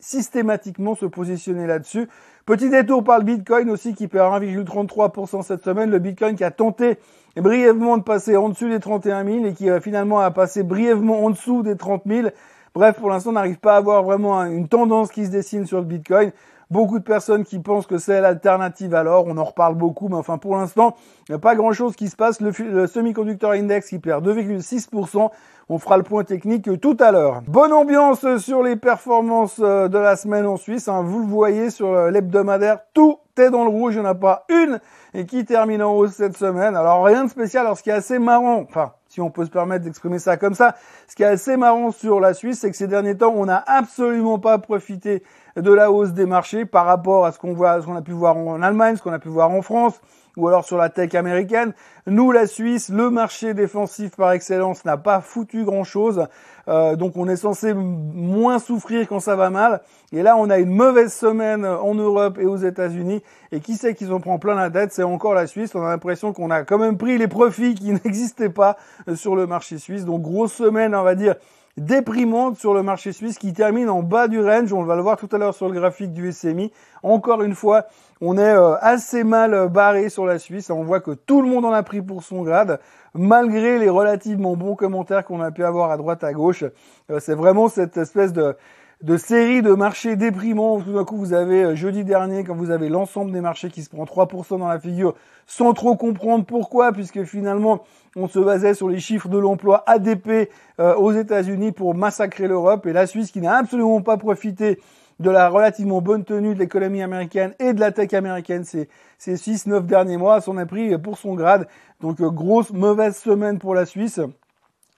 systématiquement 0.00 0.94
se 0.94 1.06
positionner 1.06 1.66
là-dessus. 1.66 2.08
Petit 2.46 2.70
détour 2.70 3.04
par 3.04 3.18
le 3.18 3.24
Bitcoin 3.24 3.70
aussi 3.70 3.94
qui 3.94 4.08
perd 4.08 4.42
1,33% 4.42 5.42
cette 5.42 5.64
semaine. 5.64 5.90
Le 5.90 5.98
Bitcoin 5.98 6.36
qui 6.36 6.44
a 6.44 6.50
tenté 6.50 6.98
brièvement 7.36 7.98
de 7.98 8.02
passer 8.02 8.36
en 8.36 8.48
dessus 8.48 8.70
des 8.70 8.80
31 8.80 9.24
000 9.24 9.46
et 9.46 9.54
qui 9.54 9.68
euh, 9.68 9.80
finalement 9.80 10.20
a 10.20 10.30
passé 10.30 10.62
brièvement 10.62 11.24
en 11.24 11.30
dessous 11.30 11.62
des 11.62 11.76
30 11.76 12.02
000. 12.06 12.28
Bref, 12.74 12.96
pour 12.98 13.08
l'instant, 13.08 13.30
on 13.30 13.34
n'arrive 13.34 13.58
pas 13.58 13.74
à 13.74 13.76
avoir 13.76 14.02
vraiment 14.02 14.44
une 14.44 14.68
tendance 14.68 15.10
qui 15.10 15.26
se 15.26 15.30
dessine 15.30 15.64
sur 15.64 15.78
le 15.78 15.84
Bitcoin. 15.84 16.32
Beaucoup 16.70 16.98
de 16.98 17.04
personnes 17.04 17.44
qui 17.44 17.58
pensent 17.58 17.86
que 17.86 17.98
c'est 17.98 18.20
l'alternative 18.20 18.94
à 18.94 19.02
l'or. 19.02 19.24
On 19.26 19.36
en 19.36 19.44
reparle 19.44 19.74
beaucoup, 19.74 20.08
mais 20.08 20.16
enfin 20.16 20.38
pour 20.38 20.56
l'instant, 20.56 20.94
il 21.28 21.32
n'y 21.32 21.36
a 21.36 21.38
pas 21.38 21.54
grand-chose 21.54 21.96
qui 21.96 22.08
se 22.08 22.16
passe. 22.16 22.40
Le, 22.40 22.86
semi-conductor 22.86 23.52
index 23.52 23.88
qui 23.88 23.98
perd 23.98 24.26
2,6%. 24.26 25.30
On 25.68 25.78
fera 25.78 25.96
le 25.96 26.02
point 26.02 26.24
technique 26.24 26.68
tout 26.80 26.96
à 27.00 27.10
l'heure. 27.10 27.42
Bonne 27.46 27.72
ambiance 27.72 28.36
sur 28.36 28.62
les 28.62 28.76
performances 28.76 29.60
euh, 29.60 29.88
de 29.88 29.96
la 29.96 30.16
semaine 30.16 30.46
en 30.46 30.58
Suisse. 30.58 30.88
Hein. 30.88 31.02
Vous 31.02 31.20
le 31.20 31.26
voyez 31.26 31.70
sur 31.70 31.88
euh, 31.88 32.10
l'hebdomadaire, 32.10 32.80
tout 32.92 33.18
est 33.38 33.50
dans 33.50 33.64
le 33.64 33.70
rouge. 33.70 33.94
Il 33.94 34.00
n'y 34.00 34.06
en 34.06 34.10
a 34.10 34.14
pas 34.14 34.44
une 34.50 34.78
et 35.14 35.24
qui 35.24 35.44
termine 35.46 35.82
en 35.82 35.94
hausse 35.94 36.12
cette 36.12 36.36
semaine. 36.36 36.76
Alors 36.76 37.04
rien 37.04 37.24
de 37.24 37.30
spécial. 37.30 37.64
Alors 37.64 37.78
ce 37.78 37.82
qui 37.82 37.88
est 37.88 37.94
assez 37.94 38.18
marrant, 38.18 38.58
enfin 38.60 38.92
si 39.14 39.20
on 39.20 39.30
peut 39.30 39.44
se 39.44 39.50
permettre 39.50 39.84
d'exprimer 39.84 40.18
ça 40.18 40.36
comme 40.36 40.54
ça. 40.54 40.74
Ce 41.06 41.14
qui 41.14 41.22
est 41.22 41.26
assez 41.26 41.56
marrant 41.56 41.92
sur 41.92 42.18
la 42.18 42.34
Suisse, 42.34 42.58
c'est 42.58 42.70
que 42.70 42.76
ces 42.76 42.88
derniers 42.88 43.16
temps, 43.16 43.32
on 43.36 43.46
n'a 43.46 43.62
absolument 43.64 44.40
pas 44.40 44.58
profité 44.58 45.22
de 45.56 45.72
la 45.72 45.90
hausse 45.90 46.12
des 46.12 46.26
marchés 46.26 46.64
par 46.64 46.86
rapport 46.86 47.26
à 47.26 47.32
ce 47.32 47.38
qu'on 47.38 47.52
voit, 47.52 47.80
ce 47.80 47.86
qu'on 47.86 47.96
a 47.96 48.02
pu 48.02 48.12
voir 48.12 48.36
en 48.36 48.60
Allemagne, 48.62 48.96
ce 48.96 49.02
qu'on 49.02 49.12
a 49.12 49.18
pu 49.18 49.28
voir 49.28 49.50
en 49.50 49.62
France, 49.62 50.00
ou 50.36 50.48
alors 50.48 50.64
sur 50.64 50.76
la 50.76 50.88
tech 50.88 51.14
américaine. 51.14 51.74
Nous, 52.06 52.32
la 52.32 52.46
Suisse, 52.46 52.88
le 52.88 53.08
marché 53.10 53.54
défensif 53.54 54.16
par 54.16 54.32
excellence 54.32 54.84
n'a 54.84 54.96
pas 54.96 55.20
foutu 55.20 55.64
grand-chose. 55.64 56.26
Euh, 56.66 56.96
donc 56.96 57.16
on 57.16 57.28
est 57.28 57.36
censé 57.36 57.72
moins 57.74 58.58
souffrir 58.58 59.06
quand 59.06 59.20
ça 59.20 59.36
va 59.36 59.50
mal. 59.50 59.82
Et 60.12 60.22
là, 60.22 60.36
on 60.36 60.50
a 60.50 60.58
une 60.58 60.74
mauvaise 60.74 61.12
semaine 61.12 61.64
en 61.64 61.94
Europe 61.94 62.38
et 62.40 62.46
aux 62.46 62.56
États-Unis. 62.56 63.22
Et 63.52 63.60
qui 63.60 63.74
sait 63.74 63.94
qu'ils 63.94 64.12
en 64.12 64.20
prend 64.20 64.38
plein 64.38 64.54
la 64.54 64.70
tête 64.70 64.92
C'est 64.92 65.02
encore 65.04 65.34
la 65.34 65.46
Suisse. 65.46 65.74
On 65.74 65.84
a 65.84 65.88
l'impression 65.88 66.32
qu'on 66.32 66.50
a 66.50 66.64
quand 66.64 66.78
même 66.78 66.98
pris 66.98 67.16
les 67.16 67.28
profits 67.28 67.74
qui 67.74 67.92
n'existaient 68.04 68.50
pas 68.50 68.76
sur 69.14 69.36
le 69.36 69.46
marché 69.46 69.78
suisse. 69.78 70.04
Donc 70.04 70.22
grosse 70.22 70.52
semaine, 70.52 70.94
on 70.94 71.02
va 71.04 71.14
dire 71.14 71.36
déprimante 71.76 72.56
sur 72.56 72.72
le 72.74 72.82
marché 72.82 73.12
suisse 73.12 73.38
qui 73.38 73.52
termine 73.52 73.88
en 73.88 74.02
bas 74.02 74.28
du 74.28 74.40
range. 74.40 74.72
On 74.72 74.84
va 74.84 74.96
le 74.96 75.02
voir 75.02 75.16
tout 75.16 75.28
à 75.32 75.38
l'heure 75.38 75.54
sur 75.54 75.68
le 75.68 75.74
graphique 75.74 76.12
du 76.12 76.30
SMI. 76.32 76.72
Encore 77.02 77.42
une 77.42 77.54
fois, 77.54 77.86
on 78.20 78.38
est 78.38 78.54
euh, 78.54 78.76
assez 78.80 79.24
mal 79.24 79.68
barré 79.68 80.08
sur 80.08 80.24
la 80.24 80.38
Suisse. 80.38 80.70
On 80.70 80.84
voit 80.84 81.00
que 81.00 81.10
tout 81.10 81.42
le 81.42 81.48
monde 81.48 81.64
en 81.64 81.72
a 81.72 81.82
pris 81.82 82.00
pour 82.00 82.22
son 82.22 82.42
grade, 82.42 82.80
malgré 83.12 83.78
les 83.78 83.88
relativement 83.88 84.56
bons 84.56 84.76
commentaires 84.76 85.24
qu'on 85.24 85.40
a 85.40 85.50
pu 85.50 85.64
avoir 85.64 85.90
à 85.90 85.96
droite 85.96 86.22
à 86.22 86.32
gauche. 86.32 86.64
Euh, 87.10 87.18
c'est 87.20 87.34
vraiment 87.34 87.68
cette 87.68 87.96
espèce 87.96 88.32
de 88.32 88.56
de 89.04 89.18
série 89.18 89.60
de 89.60 89.74
marchés 89.74 90.16
déprimants. 90.16 90.80
Tout 90.80 90.94
d'un 90.94 91.04
coup, 91.04 91.18
vous 91.18 91.34
avez 91.34 91.62
euh, 91.62 91.76
jeudi 91.76 92.04
dernier, 92.04 92.42
quand 92.42 92.54
vous 92.54 92.70
avez 92.70 92.88
l'ensemble 92.88 93.32
des 93.32 93.42
marchés 93.42 93.68
qui 93.68 93.82
se 93.82 93.90
prend 93.90 94.04
3% 94.04 94.58
dans 94.58 94.66
la 94.66 94.80
figure, 94.80 95.14
sans 95.46 95.74
trop 95.74 95.94
comprendre 95.94 96.46
pourquoi, 96.46 96.90
puisque 96.92 97.22
finalement, 97.24 97.84
on 98.16 98.28
se 98.28 98.38
basait 98.38 98.72
sur 98.72 98.88
les 98.88 99.00
chiffres 99.00 99.28
de 99.28 99.36
l'emploi 99.36 99.84
ADP 99.86 100.48
euh, 100.80 100.94
aux 100.94 101.12
États-Unis 101.12 101.72
pour 101.72 101.94
massacrer 101.94 102.48
l'Europe, 102.48 102.86
et 102.86 102.94
la 102.94 103.06
Suisse 103.06 103.30
qui 103.30 103.42
n'a 103.42 103.56
absolument 103.56 104.00
pas 104.00 104.16
profité 104.16 104.80
de 105.20 105.28
la 105.28 105.50
relativement 105.50 106.00
bonne 106.00 106.24
tenue 106.24 106.54
de 106.54 106.58
l'économie 106.58 107.02
américaine 107.02 107.52
et 107.58 107.74
de 107.74 107.80
la 107.80 107.92
tech 107.92 108.14
américaine 108.14 108.64
ces, 108.64 108.88
ces 109.18 109.34
6-9 109.34 109.84
derniers 109.84 110.16
mois, 110.16 110.40
s'en 110.40 110.56
a 110.56 110.64
pris 110.64 110.96
pour 110.96 111.18
son 111.18 111.34
grade. 111.34 111.68
Donc 112.00 112.22
grosse 112.22 112.72
mauvaise 112.72 113.16
semaine 113.16 113.58
pour 113.58 113.74
la 113.74 113.84
Suisse. 113.84 114.18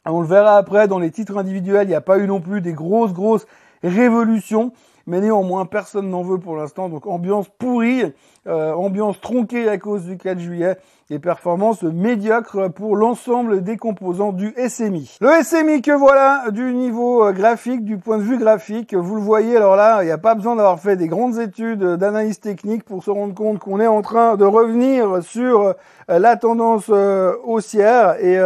On 0.09 0.21
le 0.21 0.27
verra 0.29 0.57
après 0.57 0.87
dans 0.87 1.01
les 1.01 1.11
titres 1.11 1.37
individuels, 1.37 1.87
il 1.87 1.91
n'y 1.91 1.97
a 1.97 2.01
pas 2.01 2.19
eu 2.19 2.29
non 2.29 2.41
plus 2.41 2.61
des 2.61 2.73
grosses 2.73 3.13
grosses 3.13 3.47
révolutions 3.89 4.73
mais 5.07 5.21
néanmoins 5.21 5.67
personne 5.67 6.11
n'en 6.11 6.23
veut 6.23 6.39
pour 6.39 6.57
l'instant. 6.57 6.89
Donc 6.89 7.07
ambiance 7.07 7.49
pourrie, 7.59 8.03
euh, 8.47 8.73
ambiance 8.73 9.21
tronquée 9.21 9.69
à 9.69 9.79
cause 9.79 10.05
du 10.05 10.17
4 10.17 10.39
juillet 10.39 10.77
et 11.09 11.21
performance 11.21 11.85
médiocre 11.85 12.69
pour 12.69 12.97
l'ensemble 12.97 13.63
des 13.63 13.77
composants 13.77 14.33
du 14.33 14.53
SMI. 14.57 15.17
Le 15.21 15.43
SMI 15.43 15.81
que 15.81 15.93
voilà 15.93 16.51
du 16.51 16.73
niveau 16.73 17.25
euh, 17.25 17.33
graphique, 17.33 17.85
du 17.85 17.99
point 17.99 18.19
de 18.19 18.25
vue 18.25 18.39
graphique, 18.39 18.93
vous 18.95 19.15
le 19.15 19.21
voyez, 19.21 19.57
alors 19.57 19.77
là, 19.77 20.03
il 20.03 20.07
n'y 20.07 20.13
a 20.13 20.19
pas 20.19 20.35
besoin 20.35 20.57
d'avoir 20.57 20.81
fait 20.81 20.97
des 20.97 21.07
grandes 21.07 21.39
études 21.39 21.85
d'analyse 21.85 22.41
technique 22.41 22.85
pour 22.85 23.05
se 23.05 23.11
rendre 23.11 23.35
compte 23.35 23.61
qu'on 23.61 23.79
est 23.79 23.87
en 23.87 24.03
train 24.03 24.37
de 24.37 24.45
revenir 24.45 25.23
sur 25.23 25.61
euh, 25.61 25.73
la 26.09 26.37
tendance 26.37 26.89
haussière 26.89 28.17
et 28.21 28.39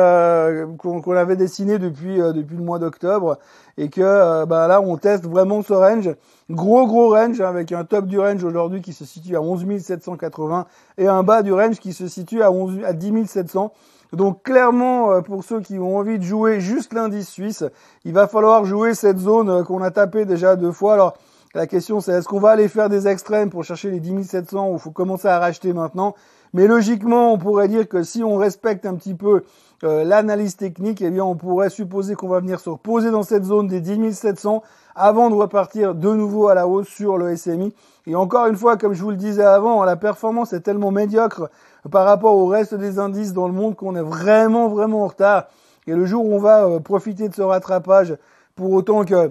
qu'on 0.79 1.17
avait 1.17 1.37
dessinée 1.37 1.79
depuis, 1.79 2.17
depuis 2.17 2.57
le 2.57 2.63
mois 2.63 2.79
d'octobre 2.79 3.39
et 3.81 3.89
que 3.89 4.45
bah, 4.45 4.69
là 4.69 4.81
on 4.81 4.97
teste 4.97 5.27
vraiment 5.27 5.63
ce 5.63 5.73
range 5.73 6.11
Gros 6.51 6.89
gros 6.89 7.11
range 7.11 7.41
avec 7.41 7.71
un 7.71 7.85
top 7.85 8.07
du 8.07 8.19
range 8.19 8.43
aujourd'hui 8.43 8.83
qui 8.83 8.93
se 8.93 9.05
situe 9.05 9.37
à 9.37 9.41
11 9.41 9.81
780 9.81 10.67
et 10.99 11.07
un 11.07 11.23
bas 11.23 11.43
du 11.43 11.53
range 11.53 11.79
qui 11.79 11.93
se 11.93 12.09
situe 12.09 12.43
à, 12.43 12.51
11, 12.51 12.81
à 12.85 12.93
10 12.93 13.29
700. 13.29 13.73
Donc 14.13 14.43
clairement, 14.43 15.13
euh, 15.13 15.21
pour 15.21 15.45
ceux 15.45 15.61
qui 15.61 15.79
ont 15.79 15.97
envie 15.97 16.19
de 16.19 16.25
jouer 16.25 16.59
juste 16.59 16.93
l'indice 16.93 17.29
suisse, 17.29 17.63
il 18.05 18.13
va 18.13 18.27
falloir 18.27 18.65
jouer 18.65 18.95
cette 18.95 19.19
zone 19.19 19.49
euh, 19.49 19.63
qu'on 19.63 19.81
a 19.81 19.93
tapé 19.93 20.25
déjà 20.25 20.57
deux 20.57 20.73
fois. 20.73 20.95
Alors 20.95 21.15
la 21.55 21.69
question 21.69 22.01
c'est 22.01 22.15
est-ce 22.15 22.27
qu'on 22.27 22.41
va 22.41 22.51
aller 22.51 22.67
faire 22.67 22.89
des 22.89 23.07
extrêmes 23.07 23.49
pour 23.49 23.63
chercher 23.63 23.93
les 23.93 24.01
10 24.01 24.25
700 24.25 24.71
ou 24.73 24.79
faut 24.79 24.91
commencer 24.91 25.29
à 25.29 25.39
racheter 25.39 25.73
maintenant? 25.73 26.17
Mais 26.53 26.67
logiquement, 26.67 27.33
on 27.33 27.39
pourrait 27.39 27.69
dire 27.69 27.89
que 27.89 28.03
si 28.03 28.25
on 28.25 28.37
respecte 28.37 28.85
un 28.87 28.97
petit 28.97 29.15
peu 29.15 29.45
euh, 29.83 30.05
l'analyse 30.05 30.57
technique, 30.57 31.01
eh 31.01 31.11
bien 31.11 31.25
on 31.25 31.37
pourrait 31.37 31.71
supposer 31.71 32.15
qu'on 32.15 32.29
va 32.29 32.41
venir 32.41 32.61
se 32.61 32.69
reposer 32.69 33.11
dans 33.11 33.23
cette 33.23 33.45
zone 33.45 33.67
des 33.67 33.81
10 33.81 34.13
700 34.13 34.63
avant 34.95 35.31
de 35.31 35.35
repartir 35.35 35.95
de 35.95 36.13
nouveau 36.13 36.49
à 36.49 36.55
la 36.55 36.69
hausse 36.69 36.89
sur 36.89 37.17
le 37.17 37.35
SMI. 37.35 37.73
Et 38.07 38.15
encore 38.15 38.47
une 38.47 38.57
fois, 38.57 38.77
comme 38.77 38.93
je 38.93 39.03
vous 39.03 39.11
le 39.11 39.17
disais 39.17 39.45
avant, 39.45 39.83
la 39.85 39.97
performance 39.97 40.53
est 40.53 40.61
tellement 40.61 40.91
médiocre 40.91 41.49
par 41.91 42.05
rapport 42.05 42.35
au 42.35 42.47
reste 42.47 42.75
des 42.75 42.99
indices 42.99 43.33
dans 43.33 43.47
le 43.47 43.55
monde 43.55 43.77
qu'on 43.77 43.97
est 43.97 44.03
vraiment, 44.03 44.69
vraiment 44.69 45.05
en 45.05 45.07
retard. 45.07 45.45
Et 45.87 45.95
le 45.95 46.05
jour 46.05 46.27
où 46.27 46.35
on 46.35 46.39
va 46.39 46.67
euh, 46.67 46.81
profiter 46.81 47.29
de 47.29 47.35
ce 47.35 47.43
rattrapage, 47.43 48.17
pour 48.57 48.73
autant 48.73 49.05
que 49.05 49.31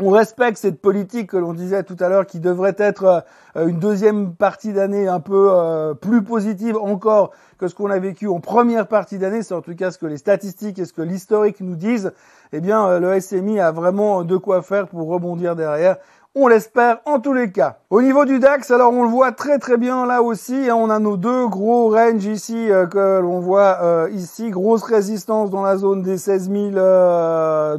on 0.00 0.10
respecte 0.10 0.58
cette 0.58 0.80
politique 0.80 1.30
que 1.30 1.36
l'on 1.36 1.52
disait 1.52 1.82
tout 1.82 1.96
à 1.98 2.08
l'heure 2.08 2.26
qui 2.26 2.38
devrait 2.38 2.76
être 2.78 3.24
euh, 3.56 3.66
une 3.66 3.78
deuxième 3.78 4.34
partie 4.34 4.72
d'année 4.72 5.08
un 5.08 5.20
peu 5.20 5.50
euh, 5.52 5.94
plus 5.94 6.22
positive 6.22 6.76
encore 6.76 7.32
que 7.58 7.66
ce 7.66 7.74
qu'on 7.74 7.90
a 7.90 7.98
vécu 7.98 8.28
en 8.28 8.38
première 8.38 8.86
partie 8.86 9.18
d'année, 9.18 9.42
c'est 9.42 9.54
en 9.54 9.62
tout 9.62 9.74
cas 9.74 9.90
ce 9.90 9.98
que 9.98 10.06
les 10.06 10.18
statistiques 10.18 10.78
et 10.78 10.84
ce 10.84 10.92
que 10.92 11.02
l'historique 11.02 11.60
nous 11.60 11.74
disent, 11.74 12.12
eh 12.52 12.60
bien 12.60 12.86
euh, 12.86 13.00
le 13.00 13.20
SMI 13.20 13.58
a 13.58 13.72
vraiment 13.72 14.22
de 14.22 14.36
quoi 14.36 14.62
faire 14.62 14.86
pour 14.86 15.08
rebondir 15.08 15.56
derrière 15.56 15.96
on 16.40 16.46
l'espère 16.46 17.00
en 17.04 17.18
tous 17.18 17.32
les 17.32 17.50
cas. 17.50 17.78
Au 17.90 18.00
niveau 18.00 18.24
du 18.24 18.38
DAX, 18.38 18.70
alors 18.70 18.92
on 18.92 19.02
le 19.02 19.08
voit 19.08 19.32
très 19.32 19.58
très 19.58 19.76
bien 19.76 20.06
là 20.06 20.22
aussi. 20.22 20.70
Hein, 20.70 20.76
on 20.76 20.88
a 20.88 21.00
nos 21.00 21.16
deux 21.16 21.48
gros 21.48 21.90
ranges 21.90 22.26
ici 22.26 22.70
euh, 22.70 22.86
que 22.86 23.20
l'on 23.20 23.40
voit 23.40 23.78
euh, 23.82 24.08
ici. 24.12 24.50
Grosse 24.50 24.84
résistance 24.84 25.50
dans 25.50 25.62
la 25.62 25.76
zone 25.76 26.02
des 26.02 26.16
16 26.16 26.48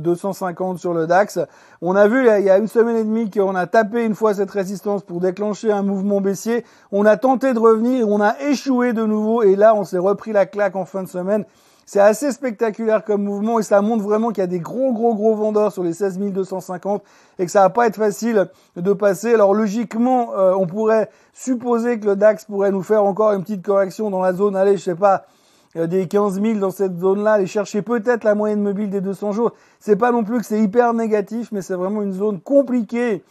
250 0.01 0.77
sur 0.77 0.93
le 0.93 1.07
DAX. 1.07 1.39
On 1.81 1.95
a 1.95 2.07
vu 2.07 2.27
il 2.27 2.43
y 2.43 2.49
a 2.49 2.57
une 2.57 2.67
semaine 2.67 2.97
et 2.97 3.03
demie 3.03 3.29
qu'on 3.29 3.55
a 3.55 3.65
tapé 3.65 4.03
une 4.03 4.15
fois 4.15 4.33
cette 4.33 4.51
résistance 4.51 5.03
pour 5.03 5.21
déclencher 5.21 5.71
un 5.71 5.83
mouvement 5.83 6.19
baissier. 6.19 6.65
On 6.91 7.05
a 7.05 7.15
tenté 7.15 7.53
de 7.53 7.59
revenir, 7.59 8.09
on 8.09 8.19
a 8.19 8.35
échoué 8.41 8.91
de 8.91 9.05
nouveau 9.05 9.43
et 9.43 9.55
là 9.55 9.73
on 9.73 9.85
s'est 9.85 9.97
repris 9.97 10.33
la 10.33 10.45
claque 10.45 10.75
en 10.75 10.85
fin 10.85 11.03
de 11.03 11.07
semaine. 11.07 11.45
C'est 11.91 11.99
assez 11.99 12.31
spectaculaire 12.31 13.03
comme 13.03 13.23
mouvement 13.23 13.57
et 13.57 13.63
ça 13.63 13.81
montre 13.81 14.03
vraiment 14.03 14.29
qu'il 14.29 14.41
y 14.41 14.43
a 14.43 14.47
des 14.47 14.59
gros 14.59 14.93
gros 14.93 15.15
gros 15.15 15.33
vendeurs 15.33 15.71
sur 15.71 15.81
les 15.81 15.93
16 15.93 16.19
250 16.19 17.01
et 17.39 17.45
que 17.45 17.51
ça 17.51 17.61
va 17.61 17.71
pas 17.71 17.87
être 17.87 17.95
facile 17.95 18.47
de 18.75 18.93
passer. 18.93 19.33
Alors 19.33 19.55
logiquement, 19.55 20.35
euh, 20.37 20.53
on 20.53 20.67
pourrait 20.67 21.09
supposer 21.33 21.99
que 21.99 22.05
le 22.05 22.15
DAX 22.15 22.45
pourrait 22.45 22.69
nous 22.69 22.83
faire 22.83 23.03
encore 23.03 23.31
une 23.31 23.41
petite 23.41 23.65
correction 23.65 24.11
dans 24.11 24.21
la 24.21 24.33
zone, 24.33 24.55
allez, 24.55 24.77
je 24.77 24.83
sais 24.83 24.93
pas, 24.93 25.25
euh, 25.77 25.87
des 25.87 26.07
15 26.07 26.39
000 26.39 26.59
dans 26.59 26.69
cette 26.69 26.99
zone-là, 26.99 27.33
aller 27.33 27.47
chercher 27.47 27.81
peut-être 27.81 28.23
la 28.23 28.35
moyenne 28.35 28.61
mobile 28.61 28.91
des 28.91 29.01
200 29.01 29.31
jours. 29.31 29.53
C'est 29.79 29.95
pas 29.95 30.11
non 30.11 30.23
plus 30.23 30.37
que 30.37 30.45
c'est 30.45 30.61
hyper 30.61 30.93
négatif, 30.93 31.51
mais 31.51 31.63
c'est 31.63 31.73
vraiment 31.73 32.03
une 32.03 32.13
zone 32.13 32.39
compliquée 32.39 33.23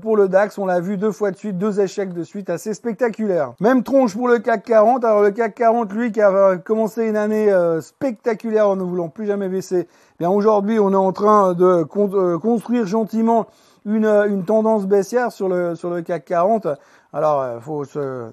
pour 0.00 0.16
le 0.16 0.28
DAX. 0.28 0.58
On 0.58 0.66
l'a 0.66 0.80
vu 0.80 0.96
deux 0.96 1.12
fois 1.12 1.30
de 1.30 1.36
suite, 1.36 1.58
deux 1.58 1.80
échecs 1.80 2.12
de 2.12 2.24
suite 2.24 2.50
assez 2.50 2.74
spectaculaires. 2.74 3.52
Même 3.60 3.82
tronche 3.82 4.16
pour 4.16 4.28
le 4.28 4.38
CAC 4.38 4.64
40. 4.64 5.04
Alors 5.04 5.22
le 5.22 5.30
CAC 5.30 5.54
40, 5.54 5.92
lui, 5.92 6.12
qui 6.12 6.20
a 6.20 6.56
commencé 6.58 7.06
une 7.06 7.16
année 7.16 7.52
euh, 7.52 7.80
spectaculaire 7.80 8.68
en 8.68 8.76
ne 8.76 8.82
voulant 8.82 9.08
plus 9.08 9.26
jamais 9.26 9.48
baisser, 9.48 9.88
eh 9.88 10.18
bien 10.18 10.30
aujourd'hui, 10.30 10.78
on 10.78 10.92
est 10.92 10.96
en 10.96 11.12
train 11.12 11.54
de 11.54 11.84
euh, 11.96 12.38
construire 12.38 12.86
gentiment 12.86 13.46
une, 13.84 14.06
une 14.06 14.44
tendance 14.44 14.86
baissière 14.86 15.32
sur 15.32 15.48
le, 15.48 15.74
sur 15.74 15.90
le 15.90 16.02
CAC 16.02 16.24
40. 16.24 16.68
Alors, 17.12 17.60
faut 17.60 17.84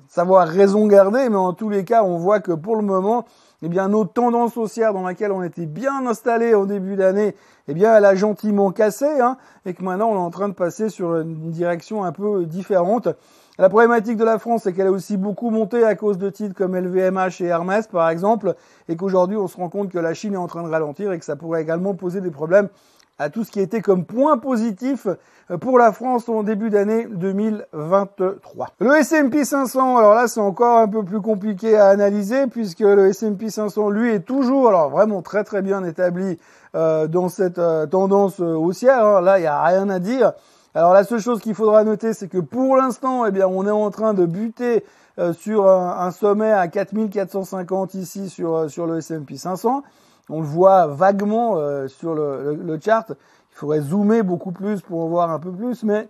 savoir 0.08 0.48
raison 0.48 0.88
garder, 0.88 1.28
mais 1.28 1.36
en 1.36 1.54
tous 1.54 1.70
les 1.70 1.84
cas, 1.84 2.04
on 2.04 2.18
voit 2.18 2.40
que 2.40 2.54
pour 2.54 2.78
le 2.78 2.82
moment, 2.82 3.26
eh 3.62 3.70
bien, 3.70 3.90
notre 3.90 4.14
tendance 4.14 4.56
haussière 4.58 4.94
dans 4.94 5.04
laquelle 5.04 5.32
on 5.32 5.44
était 5.44 5.66
bien 5.66 6.06
installé 6.08 6.54
au 6.54 6.66
début 6.66 6.96
d'année, 6.96 7.36
eh 7.68 7.74
bien, 7.74 7.96
elle 7.96 8.06
a 8.06 8.16
gentiment 8.16 8.72
cassé, 8.72 9.20
hein, 9.20 9.38
et 9.66 9.74
que 9.74 9.84
maintenant, 9.84 10.10
on 10.10 10.16
est 10.16 10.26
en 10.26 10.30
train 10.30 10.48
de 10.48 10.54
passer 10.54 10.90
sur 10.90 11.18
une 11.18 11.52
direction 11.52 12.04
un 12.04 12.12
peu 12.12 12.46
différente. 12.46 13.10
La 13.58 13.68
problématique 13.68 14.16
de 14.16 14.24
la 14.24 14.40
France, 14.40 14.62
c'est 14.64 14.72
qu'elle 14.72 14.88
a 14.88 14.92
aussi 14.92 15.18
beaucoup 15.18 15.50
monté 15.50 15.84
à 15.84 15.96
cause 15.96 16.18
de 16.18 16.30
titres 16.30 16.56
comme 16.56 16.78
LVMH 16.78 17.42
et 17.42 17.48
Hermès, 17.48 17.88
par 17.88 18.10
exemple, 18.10 18.56
et 18.88 18.96
qu'aujourd'hui, 18.96 19.36
on 19.36 19.48
se 19.48 19.58
rend 19.58 19.68
compte 19.68 19.90
que 19.90 20.00
la 20.00 20.14
Chine 20.14 20.36
est 20.36 20.38
en 20.38 20.48
train 20.48 20.64
de 20.64 20.70
ralentir 20.70 21.12
et 21.12 21.20
que 21.20 21.26
ça 21.26 21.36
pourrait 21.36 21.62
également 21.62 21.94
poser 21.94 22.22
des 22.22 22.32
problèmes 22.32 22.70
à 23.20 23.30
tout 23.30 23.44
ce 23.44 23.52
qui 23.52 23.60
était 23.60 23.82
comme 23.82 24.06
point 24.06 24.38
positif 24.38 25.08
euh, 25.52 25.58
pour 25.58 25.78
la 25.78 25.92
France 25.92 26.30
en 26.30 26.42
début 26.42 26.70
d'année 26.70 27.06
2023. 27.06 28.70
Le 28.80 28.96
S&P 28.96 29.44
500, 29.44 29.98
alors 29.98 30.16
là 30.16 30.28
c'est 30.28 30.40
encore 30.40 30.80
un 30.80 30.88
peu 30.88 31.04
plus 31.04 31.22
compliqué 31.22 31.76
à 31.76 31.88
analyser 31.88 32.48
puisque 32.48 32.80
le 32.80 33.08
S&P 33.08 33.50
500 33.50 33.90
lui 33.90 34.14
est 34.14 34.22
toujours 34.22 34.70
alors 34.70 34.90
vraiment 34.90 35.22
très 35.22 35.44
très 35.44 35.62
bien 35.62 35.84
établi 35.84 36.40
euh, 36.76 37.08
dans 37.08 37.28
cette 37.28 37.60
euh, 37.60 37.86
tendance 37.86 38.40
haussière. 38.40 39.06
Hein. 39.06 39.22
Là 39.22 39.38
il 39.38 39.42
n'y 39.42 39.48
a 39.48 39.62
rien 39.62 39.90
à 39.90 40.00
dire. 40.00 40.32
Alors 40.74 40.94
la 40.94 41.04
seule 41.04 41.20
chose 41.20 41.42
qu'il 41.42 41.56
faudra 41.56 41.84
noter 41.84 42.14
c'est 42.14 42.30
que 42.30 42.38
pour 42.38 42.78
l'instant 42.78 43.26
eh 43.26 43.32
bien 43.32 43.48
on 43.48 43.68
est 43.68 43.72
en 43.72 43.92
train 43.92 44.14
de 44.14 44.26
buter 44.26 44.86
sur 45.34 45.68
un, 45.68 46.12
sommet 46.12 46.50
à 46.50 46.70
4450 46.70 47.94
ici 47.96 48.30
sur 48.30 48.70
sur 48.70 48.86
le 48.86 49.00
S&P 49.00 49.36
500. 49.36 49.84
On 50.30 50.42
le 50.42 50.46
voit 50.46 50.88
vaguement 50.88 51.58
euh, 51.58 51.88
sur 51.88 52.14
le, 52.14 52.54
le, 52.56 52.80
chart. 52.80 53.10
Il 53.10 53.56
faudrait 53.56 53.82
zoomer 53.82 54.22
beaucoup 54.22 54.52
plus 54.52 54.82
pour 54.82 55.02
en 55.02 55.08
voir 55.08 55.32
un 55.32 55.40
peu 55.40 55.52
plus, 55.52 55.84
mais 55.84 56.08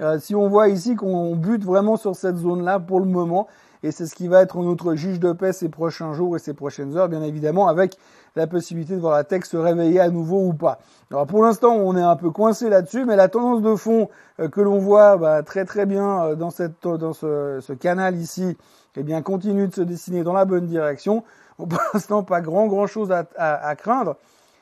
euh, 0.00 0.18
si 0.18 0.34
on 0.34 0.48
voit 0.48 0.68
ici 0.68 0.94
qu'on 0.94 1.36
bute 1.36 1.64
vraiment 1.64 1.96
sur 1.96 2.14
cette 2.14 2.36
zone-là 2.36 2.78
pour 2.80 3.00
le 3.00 3.06
moment, 3.06 3.48
et 3.82 3.90
c'est 3.90 4.06
ce 4.06 4.14
qui 4.14 4.28
va 4.28 4.42
être 4.42 4.58
notre 4.58 4.94
juge 4.94 5.18
de 5.18 5.32
paix 5.32 5.52
ces 5.52 5.68
prochains 5.68 6.12
jours 6.12 6.36
et 6.36 6.38
ces 6.38 6.54
prochaines 6.54 6.96
heures, 6.96 7.08
bien 7.08 7.22
évidemment, 7.22 7.66
avec 7.66 7.96
la 8.36 8.46
possibilité 8.46 8.94
de 8.94 9.00
voir 9.00 9.14
la 9.14 9.24
tech 9.24 9.44
se 9.44 9.56
réveiller 9.56 10.00
à 10.00 10.08
nouveau 10.08 10.46
ou 10.46 10.52
pas. 10.52 10.78
Alors 11.10 11.26
pour 11.26 11.42
l'instant, 11.42 11.74
on 11.74 11.96
est 11.96 12.02
un 12.02 12.16
peu 12.16 12.30
coincé 12.30 12.68
là-dessus, 12.68 13.04
mais 13.04 13.16
la 13.16 13.28
tendance 13.28 13.62
de 13.62 13.74
fond 13.74 14.08
euh, 14.38 14.48
que 14.48 14.60
l'on 14.60 14.78
voit 14.78 15.16
bah, 15.16 15.42
très 15.42 15.64
très 15.64 15.86
bien 15.86 16.34
dans, 16.34 16.50
cette, 16.50 16.82
dans 16.82 17.12
ce, 17.12 17.58
ce 17.60 17.72
canal 17.72 18.16
ici, 18.16 18.56
eh 18.96 19.02
bien 19.02 19.22
continue 19.22 19.66
de 19.66 19.74
se 19.74 19.82
dessiner 19.82 20.22
dans 20.22 20.34
la 20.34 20.44
bonne 20.44 20.66
direction 20.66 21.24
pour 21.56 21.68
l'instant 21.94 22.22
pas 22.22 22.40
grand 22.40 22.66
grand 22.66 22.86
chose 22.86 23.12
à, 23.12 23.76
craindre 23.76 24.16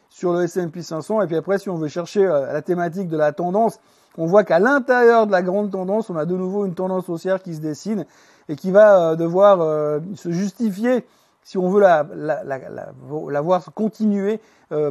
sur 0.08 0.32
le 0.32 0.44
S&P 0.44 0.82
500. 0.82 1.22
Et 1.22 1.26
puis 1.26 1.36
après, 1.36 1.58
si 1.58 1.68
on 1.68 1.76
veut 1.76 1.88
chercher 1.88 2.26
euh, 2.26 2.52
la 2.52 2.62
thématique 2.62 3.08
de 3.08 3.16
la 3.16 3.32
tendance, 3.32 3.78
on 4.18 4.26
voit 4.26 4.42
qu'à 4.44 4.58
l'intérieur 4.58 5.26
de 5.26 5.32
la 5.32 5.42
grande 5.42 5.70
tendance, 5.70 6.10
on 6.10 6.16
a 6.16 6.26
de 6.26 6.34
nouveau 6.34 6.66
une 6.66 6.74
tendance 6.74 7.08
haussière 7.08 7.42
qui 7.42 7.54
se 7.54 7.60
dessine 7.60 8.06
et 8.48 8.56
qui 8.56 8.72
va 8.72 9.12
euh, 9.12 9.16
devoir 9.16 9.60
euh, 9.60 10.00
se 10.16 10.30
justifier 10.30 11.06
si 11.42 11.58
on 11.58 11.70
veut 11.70 11.80
la, 11.80 12.06
la, 12.14 12.44
la, 12.44 12.58
la 12.58 13.40
voir 13.40 13.64
continuer 13.74 14.40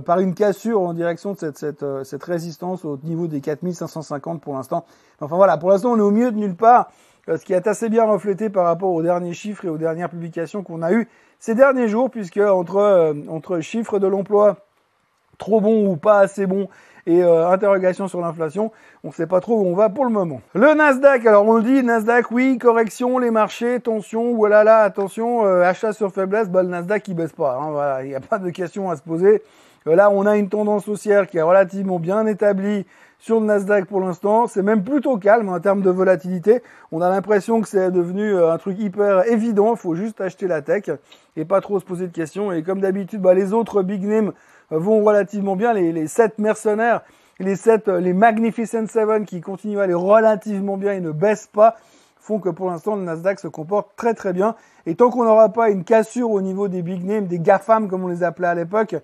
par 0.05 0.19
une 0.19 0.33
cassure 0.33 0.81
en 0.81 0.93
direction 0.93 1.33
de 1.33 1.37
cette, 1.37 1.57
cette, 1.57 1.85
cette 2.03 2.23
résistance 2.23 2.83
au 2.83 2.97
niveau 3.03 3.27
des 3.27 3.39
4550 3.39 4.41
pour 4.41 4.55
l'instant. 4.55 4.83
Enfin 5.21 5.37
voilà, 5.37 5.57
pour 5.57 5.69
l'instant 5.69 5.91
on 5.91 5.97
est 5.97 6.01
au 6.01 6.11
mieux 6.11 6.31
de 6.31 6.37
nulle 6.37 6.55
part, 6.55 6.89
ce 7.37 7.45
qui 7.45 7.53
est 7.53 7.67
assez 7.67 7.89
bien 7.89 8.05
reflété 8.05 8.49
par 8.49 8.65
rapport 8.65 8.91
aux 8.91 9.03
derniers 9.03 9.33
chiffres 9.33 9.65
et 9.65 9.69
aux 9.69 9.77
dernières 9.77 10.09
publications 10.09 10.63
qu'on 10.63 10.81
a 10.81 10.91
eues 10.91 11.07
ces 11.39 11.55
derniers 11.55 11.87
jours, 11.87 12.09
puisque 12.09 12.37
entre, 12.37 12.77
euh, 12.77 13.61
chiffres 13.61 13.99
de 13.99 14.07
l'emploi 14.07 14.57
trop 15.37 15.61
bons 15.61 15.87
ou 15.87 15.95
pas 15.95 16.19
assez 16.19 16.45
bons 16.45 16.67
et 17.07 17.23
euh, 17.23 17.47
interrogation 17.49 18.07
sur 18.07 18.19
l'inflation, 18.19 18.71
on 19.03 19.07
ne 19.07 19.13
sait 19.13 19.25
pas 19.25 19.39
trop 19.39 19.61
où 19.61 19.65
on 19.65 19.73
va 19.73 19.89
pour 19.89 20.03
le 20.03 20.11
moment. 20.11 20.41
Le 20.53 20.73
Nasdaq, 20.73 21.25
alors 21.25 21.47
on 21.47 21.55
le 21.55 21.63
dit, 21.63 21.81
Nasdaq, 21.81 22.29
oui, 22.29 22.57
correction, 22.57 23.17
les 23.17 23.31
marchés, 23.31 23.79
tension, 23.79 24.35
voilà 24.35 24.65
là, 24.65 24.79
attention, 24.79 25.45
euh, 25.45 25.63
achat 25.63 25.93
sur 25.93 26.11
faiblesse, 26.11 26.49
bah, 26.49 26.61
le 26.61 26.69
Nasdaq 26.69 27.07
il 27.07 27.13
baisse 27.15 27.31
pas, 27.31 27.55
hein, 27.55 28.01
il 28.03 28.09
n'y 28.09 28.15
a 28.15 28.19
pas 28.19 28.37
de 28.37 28.49
question 28.49 28.89
à 28.91 28.97
se 28.97 29.01
poser. 29.01 29.41
Là, 29.95 30.09
on 30.11 30.25
a 30.25 30.37
une 30.37 30.49
tendance 30.49 30.87
haussière 30.87 31.27
qui 31.27 31.37
est 31.37 31.41
relativement 31.41 31.99
bien 31.99 32.25
établie 32.25 32.85
sur 33.19 33.39
le 33.39 33.45
Nasdaq 33.45 33.85
pour 33.85 34.01
l'instant. 34.01 34.47
C'est 34.47 34.63
même 34.63 34.83
plutôt 34.83 35.17
calme 35.17 35.49
en 35.49 35.59
termes 35.59 35.81
de 35.81 35.89
volatilité. 35.89 36.61
On 36.91 37.01
a 37.01 37.09
l'impression 37.09 37.61
que 37.61 37.67
c'est 37.67 37.91
devenu 37.91 38.33
euh, 38.33 38.51
un 38.51 38.57
truc 38.57 38.79
hyper 38.79 39.29
évident. 39.31 39.73
Il 39.75 39.77
faut 39.77 39.95
juste 39.95 40.21
acheter 40.21 40.47
la 40.47 40.61
tech 40.61 40.85
et 41.35 41.45
pas 41.45 41.61
trop 41.61 41.79
se 41.79 41.85
poser 41.85 42.07
de 42.07 42.13
questions. 42.13 42.51
Et 42.51 42.63
comme 42.63 42.81
d'habitude, 42.81 43.21
bah, 43.21 43.33
les 43.33 43.53
autres 43.53 43.83
big 43.83 44.03
names 44.05 44.33
euh, 44.71 44.79
vont 44.79 45.03
relativement 45.03 45.55
bien. 45.55 45.73
Les, 45.73 45.91
les 45.91 46.07
7 46.07 46.39
mercenaires, 46.39 47.01
les 47.39 47.55
7, 47.55 47.87
euh, 47.89 47.99
les 47.99 48.13
Magnificent 48.13 48.87
Seven 48.87 49.25
qui 49.25 49.41
continuent 49.41 49.79
à 49.79 49.83
aller 49.83 49.93
relativement 49.93 50.77
bien 50.77 50.93
et 50.93 51.01
ne 51.01 51.11
baissent 51.11 51.49
pas 51.51 51.75
font 52.21 52.39
que 52.39 52.49
pour 52.49 52.69
l'instant 52.69 52.95
le 52.95 53.03
Nasdaq 53.03 53.39
se 53.39 53.47
comporte 53.47 53.89
très 53.95 54.13
très 54.13 54.33
bien. 54.33 54.55
Et 54.85 54.95
tant 54.95 55.09
qu'on 55.09 55.23
n'aura 55.23 55.49
pas 55.49 55.69
une 55.69 55.83
cassure 55.83 56.31
au 56.31 56.41
niveau 56.41 56.67
des 56.67 56.81
big 56.81 57.03
names, 57.03 57.27
des 57.27 57.39
GAFAM 57.39 57.87
comme 57.87 58.03
on 58.03 58.07
les 58.07 58.23
appelait 58.23 58.47
à 58.47 58.55
l'époque, 58.55 58.95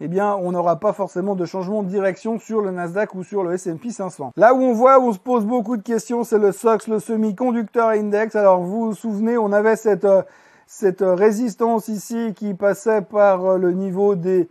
eh 0.00 0.08
bien, 0.08 0.34
on 0.36 0.52
n'aura 0.52 0.80
pas 0.80 0.94
forcément 0.94 1.34
de 1.34 1.44
changement 1.44 1.82
de 1.82 1.88
direction 1.88 2.38
sur 2.38 2.62
le 2.62 2.70
Nasdaq 2.70 3.14
ou 3.14 3.22
sur 3.22 3.44
le 3.44 3.52
S&P 3.52 3.90
500. 3.90 4.32
Là 4.36 4.54
où 4.54 4.62
on 4.62 4.72
voit, 4.72 4.98
où 4.98 5.08
on 5.08 5.12
se 5.12 5.18
pose 5.18 5.44
beaucoup 5.44 5.76
de 5.76 5.82
questions, 5.82 6.24
c'est 6.24 6.38
le 6.38 6.52
SOX, 6.52 6.88
le 6.88 7.00
semi-conducteur 7.00 7.90
index. 7.90 8.34
Alors, 8.34 8.60
vous 8.60 8.86
vous 8.86 8.94
souvenez, 8.94 9.36
on 9.36 9.52
avait 9.52 9.76
cette, 9.76 10.06
euh, 10.06 10.22
cette 10.66 11.02
résistance 11.02 11.88
ici 11.88 12.32
qui 12.34 12.54
passait 12.54 13.02
par 13.02 13.44
euh, 13.44 13.58
le 13.58 13.72
niveau 13.72 14.14
des 14.14 14.48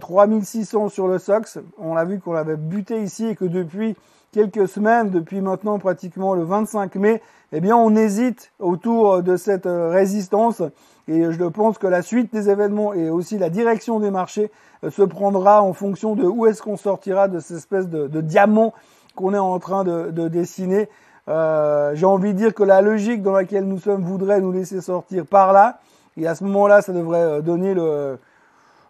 3600 0.00 0.84
euh, 0.84 0.88
sur 0.90 1.08
le 1.08 1.18
SOX. 1.18 1.58
On 1.78 1.96
a 1.96 2.04
vu 2.04 2.20
qu'on 2.20 2.32
l'avait 2.32 2.56
buté 2.56 3.02
ici 3.02 3.28
et 3.28 3.34
que 3.34 3.46
depuis 3.46 3.96
quelques 4.30 4.68
semaines, 4.68 5.08
depuis 5.08 5.40
maintenant 5.40 5.78
pratiquement 5.78 6.34
le 6.34 6.42
25 6.42 6.96
mai, 6.96 7.22
eh 7.52 7.60
bien, 7.60 7.76
on 7.76 7.94
hésite 7.94 8.52
autour 8.58 9.22
de 9.22 9.36
cette 9.36 9.66
résistance. 9.66 10.62
Et 11.08 11.30
je 11.32 11.44
pense 11.44 11.78
que 11.78 11.86
la 11.86 12.02
suite 12.02 12.32
des 12.32 12.48
événements 12.48 12.94
et 12.94 13.10
aussi 13.10 13.36
la 13.36 13.50
direction 13.50 14.00
des 14.00 14.10
marchés 14.10 14.50
euh, 14.84 14.90
se 14.90 15.02
prendra 15.02 15.62
en 15.62 15.72
fonction 15.72 16.14
de 16.14 16.24
où 16.24 16.46
est-ce 16.46 16.62
qu'on 16.62 16.76
sortira 16.76 17.28
de 17.28 17.40
cette 17.40 17.58
espèce 17.58 17.88
de, 17.88 18.20
diamant 18.20 18.72
qu'on 19.14 19.34
est 19.34 19.38
en 19.38 19.58
train 19.58 19.84
de, 19.84 20.10
de 20.10 20.28
dessiner. 20.28 20.88
Euh, 21.28 21.94
J'ai 21.94 22.06
envie 22.06 22.32
de 22.32 22.38
dire 22.38 22.54
que 22.54 22.62
la 22.62 22.80
logique 22.82 23.22
dans 23.22 23.32
laquelle 23.32 23.64
nous 23.64 23.78
sommes 23.78 24.02
voudrait 24.02 24.40
nous 24.40 24.52
laisser 24.52 24.80
sortir 24.80 25.26
par 25.26 25.52
là. 25.52 25.80
Et 26.16 26.26
à 26.26 26.34
ce 26.34 26.44
moment-là, 26.44 26.82
ça 26.82 26.92
devrait 26.92 27.20
euh, 27.20 27.40
donner 27.40 27.74
le, 27.74 28.18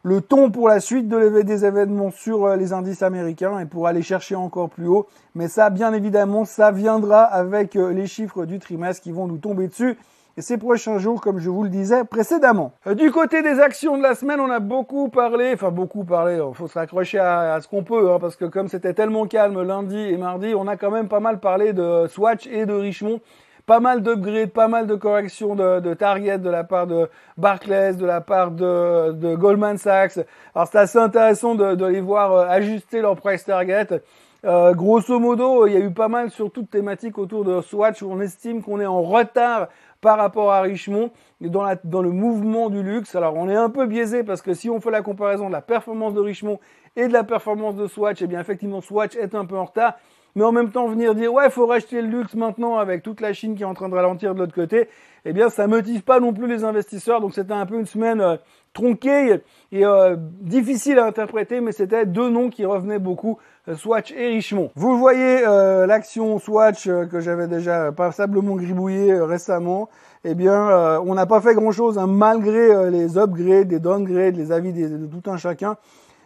le 0.03 0.21
ton 0.21 0.51
pour 0.51 0.69
la 0.69 0.81
suite 0.81 1.09
de 1.09 1.43
des 1.43 1.65
événements 1.65 2.11
sur 2.11 2.45
euh, 2.45 2.57
les 2.57 2.73
indices 2.73 3.03
américains 3.03 3.59
et 3.59 3.67
pour 3.67 3.87
aller 3.87 4.03
chercher 4.03 4.35
encore 4.35 4.71
plus 4.71 4.89
haut. 4.89 5.07
Mais 5.35 5.49
ça, 5.49 5.71
bien 5.71 5.93
évidemment, 5.93 6.45
ça 6.45 6.71
viendra 6.73 7.23
avec 7.23 7.75
les 7.75 8.07
chiffres 8.07 8.45
du 8.45 8.59
trimestre 8.59 9.03
qui 9.03 9.13
vont 9.13 9.27
nous 9.27 9.39
tomber 9.39 9.69
dessus 9.69 9.97
et 10.37 10.41
ces 10.41 10.57
prochains 10.57 10.99
jours, 10.99 11.21
comme 11.21 11.39
je 11.39 11.51
vous 11.51 11.63
le 11.63 11.69
disais 11.69 12.05
précédemment. 12.05 12.73
Euh, 12.87 12.95
du 12.95 13.11
côté 13.11 13.43
des 13.43 13.61
actions 13.61 13.99
de 13.99 14.03
la 14.03 14.15
semaine, 14.15 14.41
on 14.41 14.51
a 14.51 14.61
beaucoup 14.61 15.09
parlé, 15.09 15.53
enfin 15.55 15.71
beaucoup 15.71 16.05
parlé, 16.05 16.37
il 16.37 16.55
faut 16.55 16.69
se 16.69 16.79
raccrocher 16.79 17.19
à, 17.19 17.59
ce 17.61 17.69
qu'on 17.69 17.85
peut, 17.85 18.11
hein, 18.11 18.19
parce 18.19 18.37
que 18.37 18.47
comme 18.47 18.69
c'était 18.69 18.95
tellement 18.95 19.27
calme 19.27 19.63
lundi 19.63 19.99
et 19.99 20.17
mardi, 20.17 20.55
on 20.57 20.67
a 20.69 20.77
quand 20.77 20.91
même 20.91 21.09
pas 21.09 21.21
mal 21.21 21.39
parlé 21.39 21.73
de 21.73 22.07
Swatch 22.09 22.47
et 22.47 22.65
de 22.65 22.73
Richemont. 22.73 23.21
Pas 23.66 23.78
mal 23.78 24.02
d'upgrades, 24.02 24.50
pas 24.50 24.66
mal 24.66 24.87
de 24.87 24.97
corrections 24.97 25.54
de, 25.54 25.81
de, 25.81 25.95
target 25.95 26.38
de 26.38 26.50
la 26.50 26.64
part 26.64 26.87
de 26.87 27.09
Barclays, 27.37 27.95
de 27.95 28.07
la 28.07 28.21
part 28.21 28.50
de, 28.50 29.12
de 29.12 29.37
Goldman 29.37 29.78
Sachs. 29.78 30.19
Alors 30.54 30.69
c'est 30.69 30.78
assez 30.78 30.99
intéressant 30.99 31.54
de, 31.54 31.76
de, 31.76 31.85
les 31.87 32.00
voir 32.00 32.33
euh, 32.33 32.47
ajuster 32.49 33.00
leur 33.00 33.14
price 33.16 33.45
target. 33.45 34.02
Euh, 34.45 34.75
grosso 34.75 35.21
modo, 35.21 35.69
il 35.69 35.75
y 35.75 35.76
a 35.76 35.81
eu 35.81 35.92
pas 35.92 36.09
mal 36.09 36.31
sur 36.31 36.50
toute 36.50 36.69
thématique 36.69 37.16
autour 37.19 37.45
de 37.45 37.61
Swatch 37.61 38.02
où 38.02 38.11
on 38.11 38.21
estime 38.21 38.61
qu'on 38.61 38.81
est 38.81 38.87
en 38.87 39.00
retard 39.00 39.69
par 40.00 40.19
rapport 40.19 40.52
à 40.52 40.62
Richemont 40.62 41.12
dans, 41.40 41.62
la, 41.62 41.76
dans 41.85 42.02
le 42.02 42.11
mouvement 42.11 42.69
du 42.69 42.83
luxe. 42.83 43.14
Alors 43.14 43.37
on 43.37 43.49
est 43.49 43.54
un 43.54 43.71
peu 43.71 43.87
biaisé 43.87 44.25
parce 44.25 44.42
que 44.42 44.54
si 44.54 44.69
on 44.69 44.81
fait 44.81 44.90
la 44.90 45.02
comparaison 45.02 45.47
de 45.47 45.52
la 45.52 45.62
performance 45.62 46.12
de 46.14 46.21
Richemont 46.21 46.59
et 46.97 47.07
de 47.07 47.12
la 47.12 47.23
performance 47.23 47.76
de 47.76 47.87
Swatch, 47.87 48.21
eh 48.21 48.26
bien 48.26 48.40
effectivement 48.40 48.81
Swatch 48.81 49.14
est 49.14 49.37
un 49.37 49.45
peu 49.45 49.57
en 49.57 49.66
retard. 49.66 49.95
Mais 50.35 50.45
en 50.45 50.53
même 50.53 50.71
temps 50.71 50.89
venir 50.89 51.15
dire 51.15 51.33
ouais 51.33 51.51
faut 51.51 51.67
racheter 51.67 52.01
le 52.01 52.09
luxe 52.09 52.35
maintenant 52.35 52.79
avec 52.79 53.03
toute 53.03 53.21
la 53.21 53.33
Chine 53.33 53.55
qui 53.55 53.62
est 53.62 53.67
en 53.67 53.75
train 53.75 53.89
de 53.89 53.95
ralentir 53.95 54.35
de 54.35 54.41
l'autre 54.41 54.55
côté, 54.55 54.89
eh 55.25 55.33
bien 55.33 55.51
ça 55.51 55.67
motive 55.67 56.03
pas 56.03 56.21
non 56.21 56.33
plus 56.33 56.47
les 56.47 56.65
investisseurs. 56.65 57.21
Donc 57.21 57.35
c'était 57.35 57.53
un 57.53 57.67
peu 57.67 57.79
une 57.79 57.87
semaine 57.87 58.21
euh, 58.21 58.37
tronquée 58.73 59.41
et 59.73 59.85
euh, 59.85 60.17
difficile 60.19 60.99
à 60.99 61.05
interpréter, 61.05 61.61
mais 61.61 61.73
c'était 61.73 62.07
deux 62.07 62.31
noms 62.31 62.49
qui 62.49 62.64
revenaient 62.64 62.99
beaucoup, 62.99 63.38
euh, 63.68 63.75
Swatch 63.75 64.12
et 64.12 64.29
Richemont. 64.29 64.71
Vous 64.75 64.99
voyez 64.99 65.42
l'action 65.42 66.38
Swatch 66.38 66.87
que 66.87 67.21
j'avais 67.21 67.47
déjà 67.47 67.92
passablement 67.92 68.57
gribouillé 68.57 69.14
récemment. 69.14 69.88
Eh 70.25 70.35
bien, 70.35 71.01
on 71.05 71.14
n'a 71.14 71.27
pas 71.27 71.40
fait 71.40 71.55
grand-chose 71.55 71.99
hein, 71.99 72.07
malgré 72.07 72.90
les 72.90 73.18
upgrades, 73.18 73.71
les 73.71 73.81
downgrades, 73.81 74.37
les 74.37 74.53
avis 74.53 74.73
de 74.73 75.07
tout 75.07 75.29
un 75.29 75.37
chacun. 75.37 75.77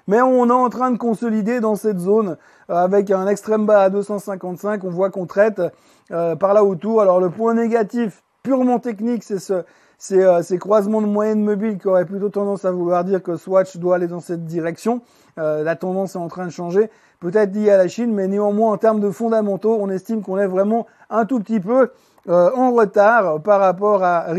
Mais 0.07 0.21
on 0.21 0.49
est 0.49 0.53
en 0.53 0.69
train 0.69 0.91
de 0.91 0.99
consolider 0.99 1.61
dans 1.61 1.75
cette 1.75 1.99
zone 1.99 2.37
avec 2.69 3.11
un 3.11 3.27
extrême 3.27 3.67
bas 3.67 3.83
à 3.83 3.91
255. 3.91 4.85
On 4.85 4.91
voit 4.91 5.11
qu'on 5.11 5.27
traite 5.27 5.61
par 6.09 6.55
là 6.55 6.65
autour. 6.65 7.01
Alors 7.01 7.21
le 7.21 7.31
point 7.31 7.55
négatif 7.55 8.23
purement 8.43 8.79
technique, 8.79 9.25
c'est 9.25 9.41
ce, 9.41 9.65
euh, 10.13 10.43
ces, 10.43 10.59
croisements 10.59 11.01
de 11.01 11.07
moyenne 11.07 11.43
mobile 11.43 11.79
qui 11.79 11.89
auraient 11.89 12.05
plutôt 12.05 12.29
tendance 12.29 12.67
à 12.67 12.71
vouloir 12.71 13.03
dire 13.03 13.23
que 13.23 13.37
Swatch 13.37 13.79
doit 13.79 13.97
aller 13.97 14.09
dans 14.09 14.21
cette 14.21 14.45
direction. 14.45 15.01
Euh, 15.39 15.63
la 15.65 15.75
tendance 15.75 16.17
est 16.17 16.19
en 16.19 16.29
train 16.29 16.45
de 16.45 16.51
changer, 16.51 16.91
peut-être 17.19 17.55
liée 17.55 17.71
à 17.71 17.79
la 17.79 17.89
Chine, 17.89 18.13
mais 18.13 18.29
néanmoins 18.29 18.73
en 18.73 18.77
termes 18.77 19.01
de 19.01 19.11
fondamentaux, 19.11 19.79
on 19.81 19.89
estime 19.89 20.23
qu'on 20.23 20.37
est 20.37 20.47
vraiment 20.47 20.87
un 21.09 21.25
tout 21.25 21.41
petit 21.41 21.61
peu 21.61 21.91
euh, 22.29 22.51
en 22.55 22.73
retard 22.73 23.41
par 23.43 23.59
rapport 23.61 24.05
à 24.05 24.33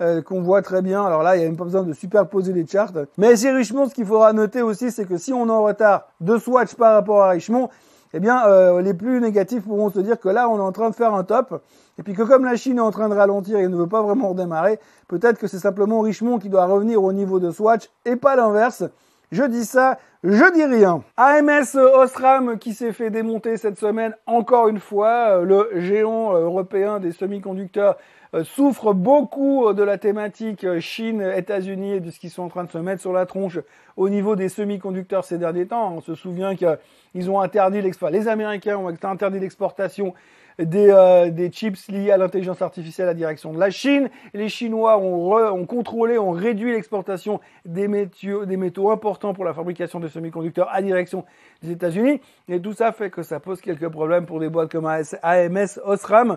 Richemont. 0.00 0.22
qu'on 0.22 0.40
voit 0.42 0.62
très 0.62 0.82
bien. 0.82 1.04
Alors 1.04 1.22
là, 1.22 1.36
il 1.36 1.40
n'y 1.40 1.44
a 1.44 1.48
même 1.48 1.56
pas 1.56 1.64
besoin 1.64 1.82
de 1.82 1.92
superposer 1.92 2.52
les 2.52 2.66
charts. 2.66 2.92
Mais 3.18 3.36
chez 3.36 3.50
Richemont, 3.50 3.88
ce 3.88 3.94
qu'il 3.94 4.06
faudra 4.06 4.32
noter 4.32 4.62
aussi, 4.62 4.90
c'est 4.90 5.04
que 5.04 5.18
si 5.18 5.32
on 5.32 5.46
est 5.46 5.50
en 5.50 5.62
retard 5.62 6.08
de 6.20 6.38
Swatch 6.38 6.74
par 6.74 6.94
rapport 6.94 7.22
à 7.22 7.30
Richemont, 7.30 7.68
eh 8.12 8.20
bien, 8.20 8.44
euh, 8.46 8.82
les 8.82 8.94
plus 8.94 9.20
négatifs 9.20 9.62
pourront 9.62 9.90
se 9.90 10.00
dire 10.00 10.18
que 10.18 10.28
là, 10.28 10.48
on 10.48 10.58
est 10.58 10.62
en 10.62 10.72
train 10.72 10.90
de 10.90 10.94
faire 10.94 11.14
un 11.14 11.22
top, 11.22 11.62
et 11.98 12.02
puis 12.02 12.14
que 12.14 12.22
comme 12.22 12.44
la 12.44 12.56
Chine 12.56 12.78
est 12.78 12.80
en 12.80 12.90
train 12.90 13.08
de 13.08 13.14
ralentir 13.14 13.58
et 13.58 13.68
ne 13.68 13.76
veut 13.76 13.86
pas 13.86 14.02
vraiment 14.02 14.30
redémarrer, 14.30 14.80
peut-être 15.06 15.38
que 15.38 15.46
c'est 15.46 15.58
simplement 15.58 16.00
Richemont 16.00 16.38
qui 16.38 16.48
doit 16.48 16.66
revenir 16.66 17.02
au 17.02 17.12
niveau 17.12 17.38
de 17.38 17.50
Swatch, 17.50 17.88
et 18.04 18.16
pas 18.16 18.36
l'inverse. 18.36 18.84
Je 19.32 19.44
dis 19.44 19.64
ça, 19.64 19.96
je 20.24 20.52
dis 20.52 20.64
rien. 20.64 21.04
AMS 21.16 21.76
Osram 21.76 22.58
qui 22.58 22.74
s'est 22.74 22.92
fait 22.92 23.10
démonter 23.10 23.56
cette 23.56 23.78
semaine 23.78 24.12
encore 24.26 24.66
une 24.66 24.80
fois, 24.80 25.38
euh, 25.38 25.44
le 25.44 25.80
géant 25.80 26.34
euh, 26.34 26.40
européen 26.46 26.98
des 26.98 27.12
semi-conducteurs 27.12 27.94
euh, 27.94 27.98
souffre 28.44 28.92
beaucoup 28.92 29.72
de 29.72 29.82
la 29.82 29.98
thématique 29.98 30.66
Chine, 30.80 31.20
États-Unis 31.22 31.94
et 31.94 32.00
de 32.00 32.10
ce 32.10 32.18
qu'ils 32.18 32.30
sont 32.30 32.44
en 32.44 32.48
train 32.48 32.64
de 32.64 32.70
se 32.70 32.78
mettre 32.78 33.00
sur 33.00 33.12
la 33.12 33.26
tronche 33.26 33.58
au 33.96 34.08
niveau 34.08 34.36
des 34.36 34.48
semi-conducteurs 34.48 35.24
ces 35.24 35.38
derniers 35.38 35.66
temps. 35.66 35.94
On 35.94 36.00
se 36.00 36.14
souvient 36.14 36.54
qu'ils 36.54 37.30
ont 37.30 37.40
interdit 37.40 37.82
l'export, 37.82 38.10
les 38.10 38.28
Américains 38.28 38.76
ont 38.76 38.88
interdit 38.88 39.40
l'exportation 39.40 40.14
des, 40.58 40.90
euh, 40.90 41.30
des 41.30 41.50
chips 41.50 41.88
liés 41.88 42.10
à 42.10 42.16
l'intelligence 42.16 42.62
artificielle 42.62 43.08
à 43.08 43.14
direction 43.14 43.52
de 43.52 43.58
la 43.58 43.70
Chine. 43.70 44.10
Les 44.34 44.48
Chinois 44.48 44.98
ont, 44.98 45.32
ont 45.32 45.66
contrôlé, 45.66 46.18
ont 46.18 46.32
réduit 46.32 46.72
l'exportation 46.72 47.40
des 47.64 47.88
des 47.90 48.56
métaux 48.56 48.90
importants 48.90 49.34
pour 49.34 49.44
la 49.44 49.54
fabrication 49.54 50.00
de 50.00 50.08
semi-conducteurs 50.08 50.68
à 50.70 50.82
direction 50.82 51.24
des 51.62 51.72
États-Unis. 51.72 52.20
Et 52.48 52.60
tout 52.60 52.72
ça 52.72 52.92
fait 52.92 53.10
que 53.10 53.22
ça 53.22 53.40
pose 53.40 53.60
quelques 53.60 53.88
problèmes 53.88 54.26
pour 54.26 54.40
des 54.40 54.48
boîtes 54.48 54.70
comme 54.70 54.86
AMS, 54.86 55.80
Osram. 55.84 56.36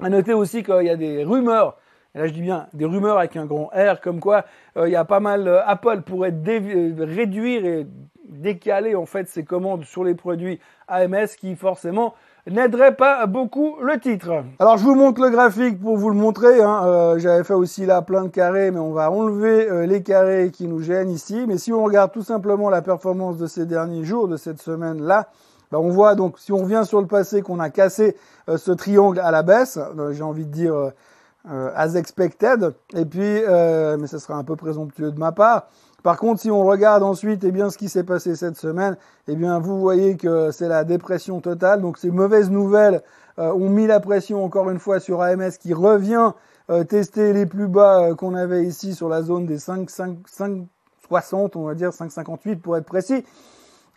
À 0.00 0.08
noter 0.08 0.34
aussi 0.34 0.62
qu'il 0.62 0.82
y 0.82 0.90
a 0.90 0.96
des 0.96 1.24
rumeurs 1.24 1.76
et 2.14 2.18
là 2.18 2.26
je 2.28 2.32
dis 2.32 2.42
bien 2.42 2.68
des 2.72 2.84
rumeurs 2.84 3.18
avec 3.18 3.36
un 3.36 3.44
grand 3.44 3.70
R, 3.74 4.00
comme 4.00 4.20
quoi 4.20 4.44
euh, 4.76 4.88
il 4.88 4.92
y 4.92 4.96
a 4.96 5.04
pas 5.04 5.20
mal, 5.20 5.48
euh, 5.48 5.66
Apple 5.66 6.02
pourrait 6.02 6.34
réduire 6.98 7.64
et 7.64 7.86
décaler 8.28 8.94
en 8.94 9.06
fait 9.06 9.28
ses 9.28 9.44
commandes 9.44 9.84
sur 9.84 10.04
les 10.04 10.14
produits 10.14 10.60
AMS 10.88 11.26
qui 11.38 11.56
forcément 11.56 12.14
n'aiderait 12.50 12.94
pas 12.94 13.26
beaucoup 13.26 13.76
le 13.80 13.98
titre. 13.98 14.44
Alors 14.58 14.76
je 14.76 14.84
vous 14.84 14.94
montre 14.94 15.22
le 15.22 15.30
graphique 15.30 15.80
pour 15.80 15.96
vous 15.96 16.10
le 16.10 16.16
montrer. 16.16 16.62
Hein. 16.62 16.82
Euh, 16.84 17.18
j'avais 17.18 17.44
fait 17.44 17.54
aussi 17.54 17.86
là 17.86 18.02
plein 18.02 18.24
de 18.24 18.28
carrés, 18.28 18.70
mais 18.70 18.80
on 18.80 18.92
va 18.92 19.10
enlever 19.10 19.68
euh, 19.68 19.86
les 19.86 20.02
carrés 20.02 20.50
qui 20.52 20.66
nous 20.66 20.80
gênent 20.80 21.10
ici. 21.10 21.44
Mais 21.48 21.58
si 21.58 21.72
on 21.72 21.82
regarde 21.82 22.12
tout 22.12 22.22
simplement 22.22 22.68
la 22.68 22.82
performance 22.82 23.38
de 23.38 23.46
ces 23.46 23.66
derniers 23.66 24.04
jours, 24.04 24.28
de 24.28 24.36
cette 24.36 24.60
semaine-là, 24.60 25.28
bah, 25.70 25.78
on 25.80 25.90
voit 25.90 26.14
donc 26.14 26.38
si 26.38 26.52
on 26.52 26.58
revient 26.58 26.82
sur 26.84 27.00
le 27.00 27.06
passé 27.06 27.42
qu'on 27.42 27.60
a 27.60 27.70
cassé 27.70 28.16
euh, 28.48 28.56
ce 28.56 28.72
triangle 28.72 29.18
à 29.20 29.30
la 29.30 29.42
baisse, 29.42 29.78
j'ai 30.12 30.22
envie 30.22 30.46
de 30.46 30.52
dire 30.52 30.92
as 31.46 31.94
expected. 31.94 32.74
Et 32.94 33.04
puis, 33.04 33.20
mais 33.20 34.06
ce 34.06 34.18
sera 34.18 34.34
un 34.34 34.44
peu 34.44 34.56
présomptueux 34.56 35.12
de 35.12 35.18
ma 35.18 35.32
part. 35.32 35.68
Par 36.04 36.18
contre, 36.18 36.42
si 36.42 36.50
on 36.50 36.62
regarde 36.64 37.02
ensuite 37.02 37.44
eh 37.44 37.50
bien, 37.50 37.70
ce 37.70 37.78
qui 37.78 37.88
s'est 37.88 38.04
passé 38.04 38.36
cette 38.36 38.58
semaine, 38.58 38.98
eh 39.26 39.36
bien, 39.36 39.58
vous 39.58 39.80
voyez 39.80 40.18
que 40.18 40.50
c'est 40.50 40.68
la 40.68 40.84
dépression 40.84 41.40
totale. 41.40 41.80
Donc 41.80 41.96
ces 41.96 42.10
mauvaises 42.10 42.50
nouvelles 42.50 43.02
euh, 43.38 43.52
ont 43.52 43.70
mis 43.70 43.86
la 43.86 44.00
pression 44.00 44.44
encore 44.44 44.68
une 44.68 44.78
fois 44.78 45.00
sur 45.00 45.22
AMS 45.22 45.52
qui 45.58 45.72
revient 45.72 46.32
euh, 46.70 46.84
tester 46.84 47.32
les 47.32 47.46
plus 47.46 47.68
bas 47.68 48.02
euh, 48.02 48.14
qu'on 48.14 48.34
avait 48.34 48.64
ici 48.64 48.94
sur 48.94 49.08
la 49.08 49.22
zone 49.22 49.46
des 49.46 49.58
5, 49.58 49.88
5, 49.88 50.18
5, 50.26 50.66
60, 51.08 51.56
on 51.56 51.64
va 51.64 51.74
dire 51.74 51.88
5,58 51.88 52.60
pour 52.60 52.76
être 52.76 52.84
précis. 52.84 53.24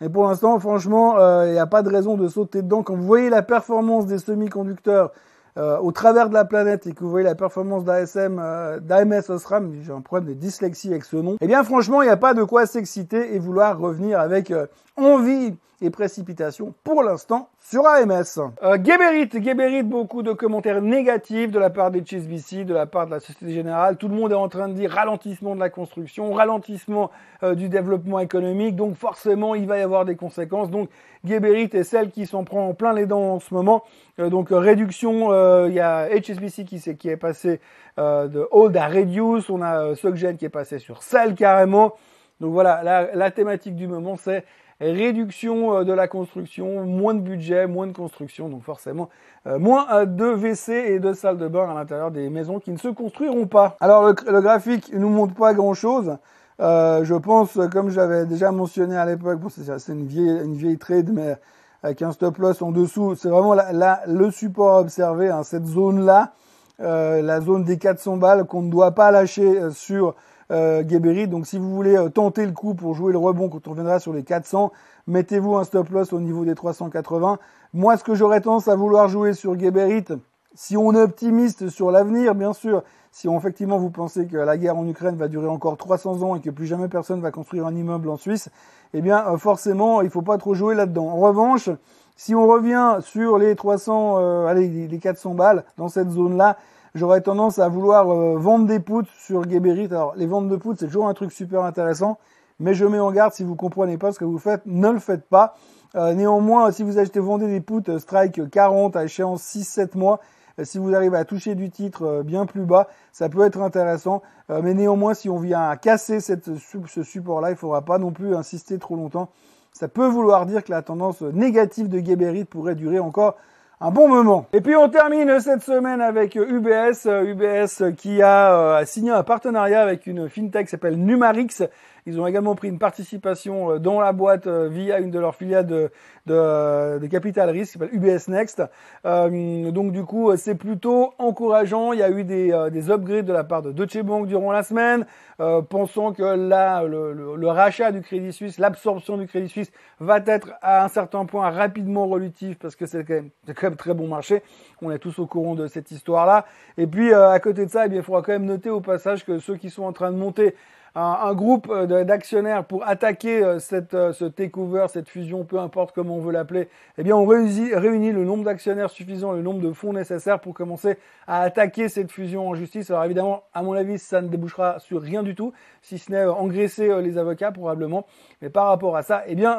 Et 0.00 0.08
pour 0.08 0.28
l'instant, 0.28 0.58
franchement, 0.60 1.16
il 1.44 1.52
n'y 1.52 1.58
a 1.58 1.66
pas 1.66 1.82
de 1.82 1.90
raison 1.90 2.16
de 2.16 2.28
sauter 2.28 2.62
dedans. 2.62 2.82
Quand 2.82 2.94
vous 2.94 3.06
voyez 3.06 3.30
la 3.30 3.42
performance 3.42 4.06
des 4.06 4.18
semi-conducteurs 4.18 5.12
euh, 5.58 5.76
au 5.78 5.90
travers 5.90 6.28
de 6.28 6.34
la 6.34 6.44
planète 6.44 6.86
et 6.86 6.92
que 6.92 7.00
vous 7.02 7.10
voyez 7.10 7.24
la 7.24 7.34
performance 7.34 7.82
d'ASM, 7.82 8.38
euh, 8.38 8.78
d'AMS 8.78 9.28
Osram, 9.28 9.72
j'ai 9.82 9.90
un 9.90 10.00
problème 10.02 10.28
de 10.28 10.34
dyslexie 10.34 10.90
avec 10.90 11.04
ce 11.04 11.16
nom, 11.16 11.36
eh 11.40 11.46
bien 11.48 11.64
franchement, 11.64 12.00
il 12.00 12.04
n'y 12.04 12.12
a 12.12 12.16
pas 12.16 12.32
de 12.32 12.44
quoi 12.44 12.66
s'exciter 12.66 13.34
et 13.34 13.40
vouloir 13.40 13.76
revenir 13.76 14.20
avec 14.20 14.52
euh, 14.98 15.14
envie 15.14 15.54
et 15.80 15.90
précipitation 15.90 16.74
pour 16.82 17.02
l'instant 17.04 17.50
sur 17.60 17.86
AMS. 17.86 18.40
Euh, 18.62 18.78
Geberit, 18.82 19.30
Geberit, 19.32 19.84
beaucoup 19.84 20.22
de 20.22 20.32
commentaires 20.32 20.82
négatifs 20.82 21.52
de 21.52 21.58
la 21.58 21.70
part 21.70 21.92
des 21.92 22.02
HSBC, 22.02 22.64
de 22.64 22.74
la 22.74 22.86
part 22.86 23.06
de 23.06 23.12
la 23.12 23.20
Société 23.20 23.52
Générale. 23.52 23.96
Tout 23.96 24.08
le 24.08 24.14
monde 24.14 24.32
est 24.32 24.36
en 24.36 24.48
train 24.48 24.68
de 24.68 24.74
dire 24.74 24.90
ralentissement 24.90 25.54
de 25.54 25.60
la 25.60 25.70
construction, 25.70 26.32
ralentissement 26.32 27.10
euh, 27.44 27.54
du 27.54 27.68
développement 27.68 28.18
économique. 28.18 28.74
Donc 28.74 28.96
forcément, 28.96 29.54
il 29.54 29.66
va 29.66 29.78
y 29.78 29.82
avoir 29.82 30.04
des 30.04 30.16
conséquences. 30.16 30.68
Donc 30.70 30.88
Geberit 31.24 31.70
est 31.72 31.84
celle 31.84 32.10
qui 32.10 32.26
s'en 32.26 32.42
prend 32.42 32.68
en 32.68 32.74
plein 32.74 32.92
les 32.92 33.06
dents 33.06 33.34
en 33.34 33.40
ce 33.40 33.54
moment. 33.54 33.84
Euh, 34.18 34.30
donc 34.30 34.48
réduction, 34.50 35.28
il 35.66 35.74
y 35.74 35.80
a 35.80 36.08
HSBC 36.08 36.64
qui, 36.64 36.76
est, 36.76 36.96
qui 36.96 37.08
est 37.08 37.16
passé 37.16 37.60
de 37.96 38.48
hold 38.50 38.76
à 38.76 38.88
reduce. 38.88 39.48
On 39.50 39.62
a 39.62 39.94
Soggen 39.94 40.36
qui 40.36 40.44
est 40.44 40.50
passé 40.50 40.78
sur 40.78 41.02
sell 41.02 41.34
carrément. 41.34 41.94
Donc 42.40 42.52
voilà, 42.52 42.82
la, 42.84 43.14
la 43.14 43.30
thématique 43.32 43.74
du 43.74 43.88
moment, 43.88 44.16
c'est 44.16 44.44
réduction 44.80 45.78
euh, 45.78 45.84
de 45.84 45.92
la 45.92 46.08
construction, 46.08 46.84
moins 46.84 47.14
de 47.14 47.20
budget, 47.20 47.66
moins 47.66 47.86
de 47.86 47.92
construction, 47.92 48.48
donc 48.48 48.62
forcément 48.62 49.08
euh, 49.46 49.58
moins 49.58 49.86
euh, 49.92 50.06
de 50.06 50.34
WC 50.34 50.72
et 50.72 51.00
de 51.00 51.12
salles 51.12 51.38
de 51.38 51.48
bain 51.48 51.70
à 51.70 51.74
l'intérieur 51.74 52.10
des 52.10 52.28
maisons 52.30 52.60
qui 52.60 52.70
ne 52.70 52.78
se 52.78 52.88
construiront 52.88 53.46
pas. 53.46 53.76
Alors 53.80 54.06
le, 54.06 54.40
graphique 54.40 54.92
ne 54.92 54.98
nous 54.98 55.08
montre 55.08 55.34
pas 55.34 55.54
grand-chose. 55.54 56.16
je 56.60 57.14
pense, 57.14 57.58
comme 57.72 57.90
j'avais 57.90 58.26
déjà 58.26 58.52
mentionné 58.52 58.96
à 58.96 59.04
l'époque, 59.04 59.40
bon, 59.40 59.48
c'est 59.48 59.92
une 59.92 60.06
vieille, 60.06 60.44
une 60.44 60.54
vieille 60.54 60.78
trade, 60.78 61.10
mais 61.12 61.36
avec 61.82 62.02
un 62.02 62.12
stop 62.12 62.38
loss 62.38 62.62
en 62.62 62.72
dessous, 62.72 63.14
c'est 63.14 63.28
vraiment 63.28 63.54
la, 63.54 64.02
le 64.06 64.30
support 64.30 64.76
à 64.76 64.80
observer, 64.80 65.28
hein, 65.28 65.42
cette 65.44 65.66
zone-là, 65.66 66.32
la 66.80 67.40
zone 67.40 67.64
des 67.64 67.78
400 67.78 68.16
balles 68.16 68.44
qu'on 68.44 68.62
ne 68.62 68.70
doit 68.70 68.92
pas 68.92 69.10
lâcher 69.10 69.70
sur 69.72 70.14
euh, 70.50 71.26
Donc 71.26 71.46
si 71.46 71.58
vous 71.58 71.74
voulez 71.74 71.96
euh, 71.96 72.08
tenter 72.08 72.46
le 72.46 72.52
coup 72.52 72.74
pour 72.74 72.94
jouer 72.94 73.12
le 73.12 73.18
rebond 73.18 73.48
quand 73.48 73.66
on 73.68 73.70
reviendra 73.70 74.00
sur 74.00 74.12
les 74.12 74.22
400, 74.22 74.72
mettez-vous 75.06 75.56
un 75.56 75.64
stop 75.64 75.88
loss 75.90 76.12
au 76.12 76.20
niveau 76.20 76.44
des 76.44 76.54
380. 76.54 77.38
Moi, 77.74 77.96
ce 77.96 78.04
que 78.04 78.14
j'aurais 78.14 78.40
tendance 78.40 78.68
à 78.68 78.76
vouloir 78.76 79.08
jouer 79.08 79.34
sur 79.34 79.58
Geberit, 79.58 80.06
si 80.54 80.76
on 80.76 80.92
est 80.92 81.00
optimiste 81.00 81.68
sur 81.68 81.90
l'avenir, 81.90 82.34
bien 82.34 82.52
sûr, 82.52 82.82
si 83.12 83.28
effectivement 83.28 83.78
vous 83.78 83.90
pensez 83.90 84.26
que 84.26 84.36
la 84.36 84.56
guerre 84.56 84.76
en 84.76 84.86
Ukraine 84.86 85.16
va 85.16 85.28
durer 85.28 85.48
encore 85.48 85.76
300 85.76 86.22
ans 86.22 86.36
et 86.36 86.40
que 86.40 86.50
plus 86.50 86.66
jamais 86.66 86.88
personne 86.88 87.20
va 87.20 87.30
construire 87.30 87.66
un 87.66 87.74
immeuble 87.74 88.08
en 88.08 88.16
Suisse, 88.16 88.48
eh 88.94 89.00
bien 89.00 89.24
euh, 89.28 89.36
forcément, 89.38 90.02
il 90.02 90.10
faut 90.10 90.22
pas 90.22 90.38
trop 90.38 90.54
jouer 90.54 90.74
là-dedans. 90.74 91.08
En 91.08 91.16
revanche, 91.16 91.70
si 92.16 92.34
on 92.34 92.46
revient 92.46 92.98
sur 93.00 93.38
les 93.38 93.54
300, 93.54 94.16
euh, 94.18 94.46
allez, 94.46 94.88
les 94.88 94.98
400 94.98 95.34
balles 95.34 95.64
dans 95.76 95.88
cette 95.88 96.10
zone-là, 96.10 96.56
j'aurais 96.98 97.20
tendance 97.22 97.58
à 97.58 97.68
vouloir 97.68 98.10
euh, 98.10 98.36
vendre 98.36 98.66
des 98.66 98.80
poutres 98.80 99.10
sur 99.18 99.48
Geberit. 99.48 99.86
Alors, 99.86 100.14
les 100.16 100.26
ventes 100.26 100.48
de 100.48 100.56
poutres, 100.56 100.80
c'est 100.80 100.86
toujours 100.86 101.08
un 101.08 101.14
truc 101.14 101.32
super 101.32 101.62
intéressant, 101.62 102.18
mais 102.58 102.74
je 102.74 102.84
mets 102.84 102.98
en 102.98 103.10
garde 103.12 103.32
si 103.32 103.44
vous 103.44 103.54
comprenez 103.54 103.96
pas 103.96 104.12
ce 104.12 104.18
que 104.18 104.24
vous 104.24 104.38
faites, 104.38 104.62
ne 104.66 104.90
le 104.90 104.98
faites 104.98 105.26
pas. 105.28 105.54
Euh, 105.94 106.12
néanmoins, 106.12 106.70
si 106.72 106.82
vous 106.82 106.98
achetez, 106.98 107.20
vendez 107.20 107.46
des 107.46 107.60
poutres 107.60 107.92
euh, 107.92 107.98
strike 107.98 108.50
40 108.50 108.96
à 108.96 109.04
échéance 109.04 109.42
6-7 109.42 109.96
mois, 109.96 110.20
si 110.64 110.78
vous 110.78 110.92
arrivez 110.92 111.16
à 111.16 111.24
toucher 111.24 111.54
du 111.54 111.70
titre 111.70 112.22
bien 112.24 112.44
plus 112.44 112.64
bas, 112.64 112.88
ça 113.12 113.28
peut 113.28 113.44
être 113.44 113.62
intéressant. 113.62 114.22
mais 114.48 114.74
néanmoins, 114.74 115.14
si 115.14 115.28
on 115.30 115.38
vient 115.38 115.68
à 115.68 115.76
casser 115.76 116.18
ce 116.18 117.02
support-là, 117.04 117.50
il 117.50 117.56
faudra 117.56 117.82
pas 117.82 117.98
non 117.98 118.10
plus 118.10 118.34
insister 118.34 118.76
trop 118.76 118.96
longtemps. 118.96 119.28
Ça 119.72 119.86
peut 119.86 120.08
vouloir 120.08 120.46
dire 120.46 120.64
que 120.64 120.72
la 120.72 120.82
tendance 120.82 121.22
négative 121.22 121.88
de 121.88 122.04
Geberit 122.04 122.44
pourrait 122.44 122.74
durer 122.74 122.98
encore 122.98 123.36
un 123.80 123.90
bon 123.90 124.08
moment. 124.08 124.46
Et 124.52 124.60
puis 124.60 124.74
on 124.74 124.88
termine 124.88 125.38
cette 125.40 125.62
semaine 125.62 126.00
avec 126.00 126.34
UBS, 126.34 127.06
UBS 127.06 127.94
qui 127.96 128.20
a, 128.22 128.80
euh, 128.80 128.84
signé 128.84 129.10
un 129.10 129.22
partenariat 129.22 129.80
avec 129.80 130.06
une 130.06 130.28
fintech 130.28 130.66
qui 130.66 130.70
s'appelle 130.70 130.96
Numarix. 130.96 131.62
Ils 132.08 132.18
ont 132.18 132.26
également 132.26 132.54
pris 132.54 132.68
une 132.68 132.78
participation 132.78 133.72
euh, 133.72 133.78
dans 133.78 134.00
la 134.00 134.12
boîte 134.12 134.46
euh, 134.46 134.66
via 134.66 134.98
une 134.98 135.10
de 135.10 135.18
leurs 135.18 135.34
filiales 135.34 135.66
de, 135.66 135.90
de 136.26 137.06
capital 137.06 137.50
risque 137.50 137.78
UBS 137.92 138.28
Next. 138.28 138.62
Euh, 139.04 139.70
donc 139.70 139.92
du 139.92 140.04
coup, 140.04 140.34
c'est 140.36 140.54
plutôt 140.54 141.12
encourageant. 141.18 141.92
Il 141.92 141.98
y 141.98 142.02
a 142.02 142.10
eu 142.10 142.24
des, 142.24 142.68
des 142.72 142.90
upgrades 142.90 143.26
de 143.26 143.32
la 143.32 143.44
part 143.44 143.60
de 143.60 143.72
Deutsche 143.72 143.98
Bank 143.98 144.26
durant 144.26 144.52
la 144.52 144.62
semaine, 144.62 145.04
euh, 145.40 145.60
pensant 145.60 146.14
que 146.14 146.22
le, 146.22 147.48
rachat 147.48 147.92
du 147.92 148.00
Crédit 148.00 148.32
Suisse, 148.32 148.58
l'absorption 148.58 149.18
du 149.18 149.26
Crédit 149.26 149.48
Suisse 149.50 149.70
va 150.00 150.18
être 150.24 150.52
à 150.62 150.84
un 150.84 150.88
certain 150.88 151.26
point 151.26 151.50
rapidement 151.50 152.06
relutif 152.06 152.58
parce 152.58 152.74
que 152.74 152.86
c'est 152.86 153.04
quand, 153.04 153.22
même, 153.62 153.76
très 153.76 153.92
bon 153.92 154.08
marché. 154.08 154.42
On 154.80 154.90
est 154.90 154.98
tous 154.98 155.18
au 155.18 155.26
courant 155.26 155.54
de 155.54 155.66
cette 155.66 155.90
histoire-là. 155.90 156.46
Et 156.78 156.86
puis, 156.86 157.12
à 157.12 157.38
côté 157.40 157.66
de 157.66 157.70
ça, 157.70 157.86
eh 157.86 157.94
il 157.94 158.02
faudra 158.02 158.22
quand 158.22 158.32
même 158.32 158.46
noter 158.46 158.70
au 158.70 158.80
passage 158.80 159.26
que 159.26 159.38
ceux 159.38 159.56
qui 159.56 159.68
sont 159.68 159.84
en 159.84 159.92
train 159.92 160.10
de 160.10 160.16
monter 160.16 160.54
un, 160.98 161.34
groupe 161.34 161.68
euh, 161.70 162.04
d'actionnaires 162.04 162.64
pour 162.64 162.86
attaquer 162.86 163.42
euh, 163.42 163.58
cette, 163.58 163.94
euh, 163.94 164.12
ce 164.12 164.24
takeover, 164.24 164.86
cette 164.88 165.08
fusion, 165.08 165.44
peu 165.44 165.58
importe 165.58 165.94
comment 165.94 166.16
on 166.16 166.20
veut 166.20 166.32
l'appeler, 166.32 166.68
eh 166.96 167.02
bien 167.02 167.16
on 167.16 167.24
réunit, 167.24 168.12
le 168.12 168.24
nombre 168.24 168.44
d'actionnaires 168.44 168.90
suffisant, 168.90 169.32
le 169.32 169.42
nombre 169.42 169.60
de 169.60 169.72
fonds 169.72 169.92
nécessaires 169.92 170.40
pour 170.40 170.54
commencer 170.54 170.98
à 171.26 171.42
attaquer 171.42 171.88
cette 171.88 172.10
fusion 172.10 172.48
en 172.48 172.54
justice. 172.54 172.90
Alors 172.90 173.04
évidemment, 173.04 173.44
à 173.54 173.62
mon 173.62 173.74
avis, 173.74 173.98
ça 173.98 174.20
ne 174.20 174.28
débouchera 174.28 174.78
sur 174.80 175.00
rien 175.00 175.22
du 175.22 175.34
tout, 175.34 175.52
si 175.82 175.98
ce 175.98 176.10
n'est 176.10 176.24
engraisser 176.24 177.00
les 177.00 177.18
avocats 177.18 177.52
probablement. 177.52 178.06
Mais 178.42 178.50
par 178.50 178.66
rapport 178.66 178.96
à 178.96 179.02
ça, 179.02 179.22
eh 179.26 179.34
bien, 179.34 179.58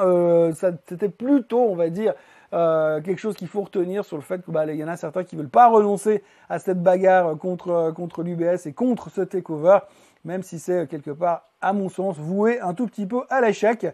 c'était 0.86 1.10
plutôt, 1.10 1.62
on 1.62 1.76
va 1.76 1.90
dire, 1.90 2.14
quelque 2.52 3.18
chose 3.18 3.36
qu'il 3.36 3.48
faut 3.48 3.62
retenir 3.62 4.04
sur 4.04 4.18
le 4.18 4.24
fait 4.24 4.44
qu'il 4.44 4.54
bah, 4.54 4.66
y 4.66 4.84
en 4.84 4.88
a 4.88 4.98
certains 4.98 5.24
qui 5.24 5.36
veulent 5.36 5.50
pas 5.50 5.68
renoncer 5.68 6.24
à 6.50 6.60
cette 6.60 6.82
bagarre 6.82 7.38
contre 7.38 7.94
contre 7.96 8.24
l'UBS 8.24 8.66
et 8.66 8.74
contre 8.74 9.10
ce 9.10 9.22
takeover 9.22 9.80
même 10.26 10.44
si 10.44 10.60
c'est 10.60 10.88
quelque 10.88 11.12
part, 11.12 11.50
à 11.62 11.74
mon 11.74 11.90
sens, 11.90 12.18
voué 12.18 12.60
un 12.60 12.74
tout 12.74 12.88
petit 12.88 13.06
peu 13.06 13.22
à 13.30 13.42
l'échec. 13.42 13.88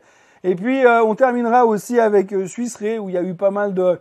Et 0.43 0.55
puis, 0.55 0.85
euh, 0.85 1.03
on 1.03 1.15
terminera 1.15 1.65
aussi 1.65 1.99
avec 1.99 2.33
euh, 2.33 2.47
Suisse 2.47 2.79
où 2.81 3.09
il 3.09 3.15
y 3.15 3.17
a 3.17 3.23
eu 3.23 3.33
pas 3.33 3.51
mal 3.51 3.73
de, 3.73 3.99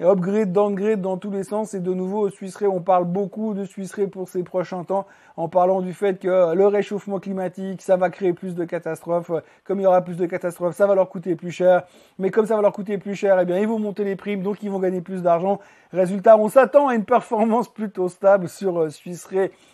upgrade, 0.00 0.52
downgrade 0.52 1.00
dans 1.00 1.16
tous 1.16 1.30
les 1.30 1.44
sens. 1.44 1.74
Et 1.74 1.80
de 1.80 1.92
nouveau, 1.92 2.30
Suisse 2.30 2.56
on 2.62 2.80
parle 2.80 3.04
beaucoup 3.04 3.54
de 3.54 3.64
Suisse 3.64 3.94
pour 4.10 4.28
ces 4.28 4.42
prochains 4.42 4.84
temps, 4.84 5.06
en 5.36 5.48
parlant 5.48 5.80
du 5.80 5.92
fait 5.92 6.18
que 6.18 6.54
le 6.54 6.66
réchauffement 6.66 7.18
climatique, 7.18 7.82
ça 7.82 7.96
va 7.96 8.10
créer 8.10 8.32
plus 8.32 8.54
de 8.54 8.64
catastrophes. 8.64 9.30
Comme 9.64 9.80
il 9.80 9.84
y 9.84 9.86
aura 9.86 10.02
plus 10.02 10.16
de 10.16 10.26
catastrophes, 10.26 10.76
ça 10.76 10.86
va 10.86 10.94
leur 10.94 11.08
coûter 11.08 11.36
plus 11.36 11.50
cher. 11.50 11.82
Mais 12.18 12.30
comme 12.30 12.46
ça 12.46 12.56
va 12.56 12.62
leur 12.62 12.72
coûter 12.72 12.98
plus 12.98 13.14
cher, 13.14 13.38
eh 13.40 13.44
bien, 13.44 13.58
ils 13.58 13.68
vont 13.68 13.78
monter 13.78 14.04
les 14.04 14.16
primes, 14.16 14.42
donc 14.42 14.62
ils 14.62 14.70
vont 14.70 14.80
gagner 14.80 15.00
plus 15.00 15.22
d'argent. 15.22 15.58
Résultat, 15.92 16.38
on 16.38 16.48
s'attend 16.48 16.88
à 16.88 16.94
une 16.94 17.04
performance 17.04 17.68
plutôt 17.68 18.08
stable 18.08 18.48
sur 18.48 18.80
euh, 18.80 18.88
Suisse 18.88 19.28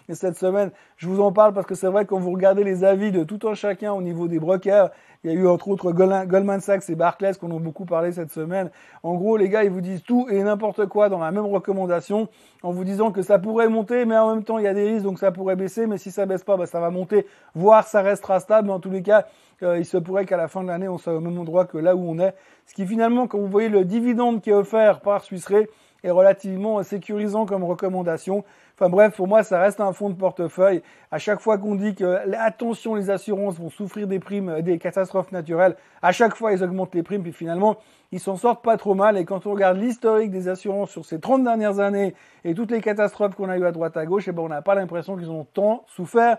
Et 0.09 0.15
cette 0.15 0.37
semaine, 0.37 0.73
je 0.97 1.07
vous 1.07 1.21
en 1.21 1.31
parle 1.31 1.53
parce 1.53 1.67
que 1.67 1.77
c'est 1.77 1.87
vrai 1.87 2.07
quand 2.07 2.19
vous 2.19 2.33
regardez 2.33 2.65
les 2.65 2.83
avis 2.83 3.13
de 3.13 3.23
tout 3.23 3.47
un 3.49 3.55
chacun 3.55 3.93
au 3.93 4.03
niveau 4.03 4.27
des 4.27 4.41
brokers, 4.41 4.91
il 5.23 5.31
y 5.31 5.35
a 5.35 5.37
eu 5.37 5.47
entre 5.47 5.69
autres 5.69 5.93
Goldman 5.93 6.61
Sachs 6.61 6.91
et 6.91 6.95
Barclays 6.95 7.35
qu'on 7.35 7.57
a 7.57 7.59
beaucoup 7.61 7.85
parlé 7.85 8.13
cette 8.13 8.33
semaine. 8.33 8.71
En 9.03 9.15
gros, 9.15 9.37
les 9.37 9.49
gars, 9.49 9.65
ils 9.65 9.71
vous 9.71 9.81
disent 9.81 10.03
tout 10.03 10.27
et 10.31 10.43
n'importe 10.43 10.87
quoi 10.87 11.09
dans 11.09 11.19
la 11.19 11.31
même 11.31 11.47
recommandation 11.47 12.29
en 12.63 12.71
vous 12.73 12.85
disant 12.85 13.13
que 13.13 13.23
ça 13.23 13.39
pourrait 13.39 13.69
monter, 13.69 14.05
mais 14.05 14.17
en 14.17 14.35
même 14.35 14.45
temps, 14.45 14.59
il 14.59 14.65
y 14.65 14.69
a 14.69 14.75
des 14.75 14.89
risques, 14.89 15.05
donc 15.05 15.19
ça 15.19 15.33
pourrait 15.33 15.48
baisser. 15.57 15.87
Mais 15.87 15.99
si 15.99 16.11
ça 16.11 16.27
baisse 16.27 16.45
pas, 16.45 16.57
bah, 16.57 16.67
ça 16.67 16.81
va 16.81 16.91
monter, 16.91 17.27
voire 17.55 17.87
ça 17.87 18.03
restera 18.03 18.41
stable. 18.41 18.69
Mais 18.69 18.75
en 18.75 18.81
tous 18.81 18.91
les 18.91 19.03
cas, 19.03 19.27
euh, 19.63 19.79
il 19.79 19.85
se 19.85 19.97
pourrait 19.97 20.27
qu'à 20.27 20.37
la 20.37 20.49
fin 20.49 20.63
de 20.63 20.69
l'année, 20.69 20.89
on 20.89 20.99
soit 20.99 21.15
au 21.15 21.21
même 21.21 21.39
endroit 21.39 21.65
que 21.65 21.79
là 21.79 21.97
où 21.97 22.09
on 22.09 22.19
est. 22.19 22.35
Ce 22.67 22.75
qui 22.75 22.87
finalement, 22.87 23.27
quand 23.27 23.39
vous 23.39 23.49
voyez 23.49 23.69
le 23.69 23.85
dividende 23.85 24.41
qui 24.41 24.51
est 24.51 24.55
offert 24.55 25.01
par 25.01 25.25
Swiss 25.25 25.47
est 26.05 26.11
relativement 26.11 26.83
sécurisant 26.83 27.47
comme 27.47 27.65
recommandation. 27.65 28.45
Enfin 28.81 28.91
bref, 28.91 29.17
pour 29.17 29.27
moi, 29.27 29.43
ça 29.43 29.61
reste 29.61 29.81
un 29.81 29.93
fonds 29.93 30.09
de 30.09 30.15
portefeuille. 30.15 30.83
À 31.11 31.19
chaque 31.19 31.41
fois 31.41 31.59
qu'on 31.59 31.75
dit 31.75 31.97
que, 31.97 32.33
attention, 32.39 32.95
les 32.95 33.11
assurances 33.11 33.59
vont 33.59 33.71
souffrir 33.71 34.07
des 34.07 34.21
primes, 34.21 34.63
des 34.63 34.79
catastrophes 34.79 35.33
naturelles, 35.33 35.75
à 36.01 36.13
chaque 36.13 36.37
fois, 36.37 36.53
ils 36.53 36.63
augmentent 36.63 36.95
les 36.95 37.03
primes, 37.03 37.25
puis 37.25 37.33
finalement, 37.33 37.79
ils 38.13 38.21
s'en 38.21 38.37
sortent 38.37 38.63
pas 38.63 38.77
trop 38.77 38.95
mal. 38.95 39.19
Et 39.19 39.25
quand 39.25 39.47
on 39.47 39.51
regarde 39.51 39.79
l'historique 39.79 40.31
des 40.31 40.47
assurances 40.47 40.91
sur 40.91 41.05
ces 41.05 41.19
30 41.19 41.43
dernières 41.43 41.81
années 41.81 42.15
et 42.45 42.55
toutes 42.55 42.71
les 42.71 42.81
catastrophes 42.81 43.35
qu'on 43.35 43.49
a 43.49 43.59
eues 43.59 43.67
à 43.67 43.73
droite 43.73 43.97
à 43.97 44.07
gauche, 44.07 44.29
eh 44.29 44.33
ben, 44.33 44.43
on 44.43 44.49
n'a 44.49 44.63
pas 44.63 44.77
l'impression 44.77 45.17
qu'ils 45.17 45.31
ont 45.31 45.45
tant 45.45 45.83
souffert 45.89 46.39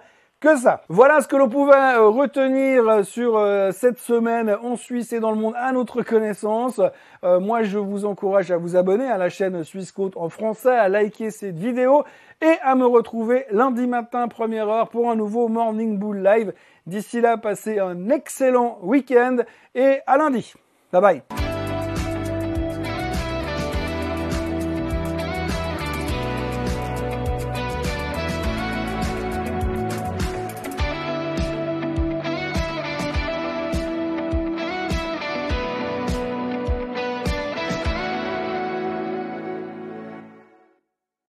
Voilà 0.88 1.20
ce 1.20 1.28
que 1.28 1.36
l'on 1.36 1.50
pouvait 1.50 1.74
euh, 1.74 2.08
retenir 2.08 2.88
euh, 2.88 3.04
sur 3.04 3.38
euh, 3.38 3.72
cette 3.74 4.00
semaine 4.00 4.56
en 4.64 4.78
Suisse 4.78 5.12
et 5.12 5.20
dans 5.20 5.32
le 5.32 5.38
monde 5.38 5.54
à 5.58 5.74
notre 5.74 6.02
connaissance. 6.02 6.80
moi, 7.24 7.64
je 7.64 7.78
vous 7.78 8.06
encourage 8.06 8.50
à 8.50 8.58
vous 8.58 8.78
abonner 8.78 9.06
à 9.06 9.18
la 9.18 9.28
chaîne 9.28 9.66
Suisse 9.66 9.92
Côte 9.92 10.16
en 10.16 10.30
français, 10.30 10.76
à 10.76 10.88
liker 10.88 11.32
cette 11.32 11.58
vidéo 11.58 12.06
et 12.42 12.56
à 12.64 12.76
me 12.76 12.86
retrouver 12.86 13.46
lundi 13.52 13.86
matin 13.86 14.30
première 14.30 14.70
heure 14.70 14.88
pour 14.88 15.12
un 15.12 15.18
nouveau 15.18 15.50
Morning 15.50 15.98
Bull 15.98 16.24
Live. 16.24 16.54
D'ici 16.88 17.20
là, 17.20 17.38
passez 17.38 17.80
un 17.80 18.10
excellent 18.10 18.80
week-end 18.82 19.38
et 19.76 20.00
à 20.08 20.18
lundi. 20.18 20.54
Bye 20.94 21.02
bye. 21.02 21.49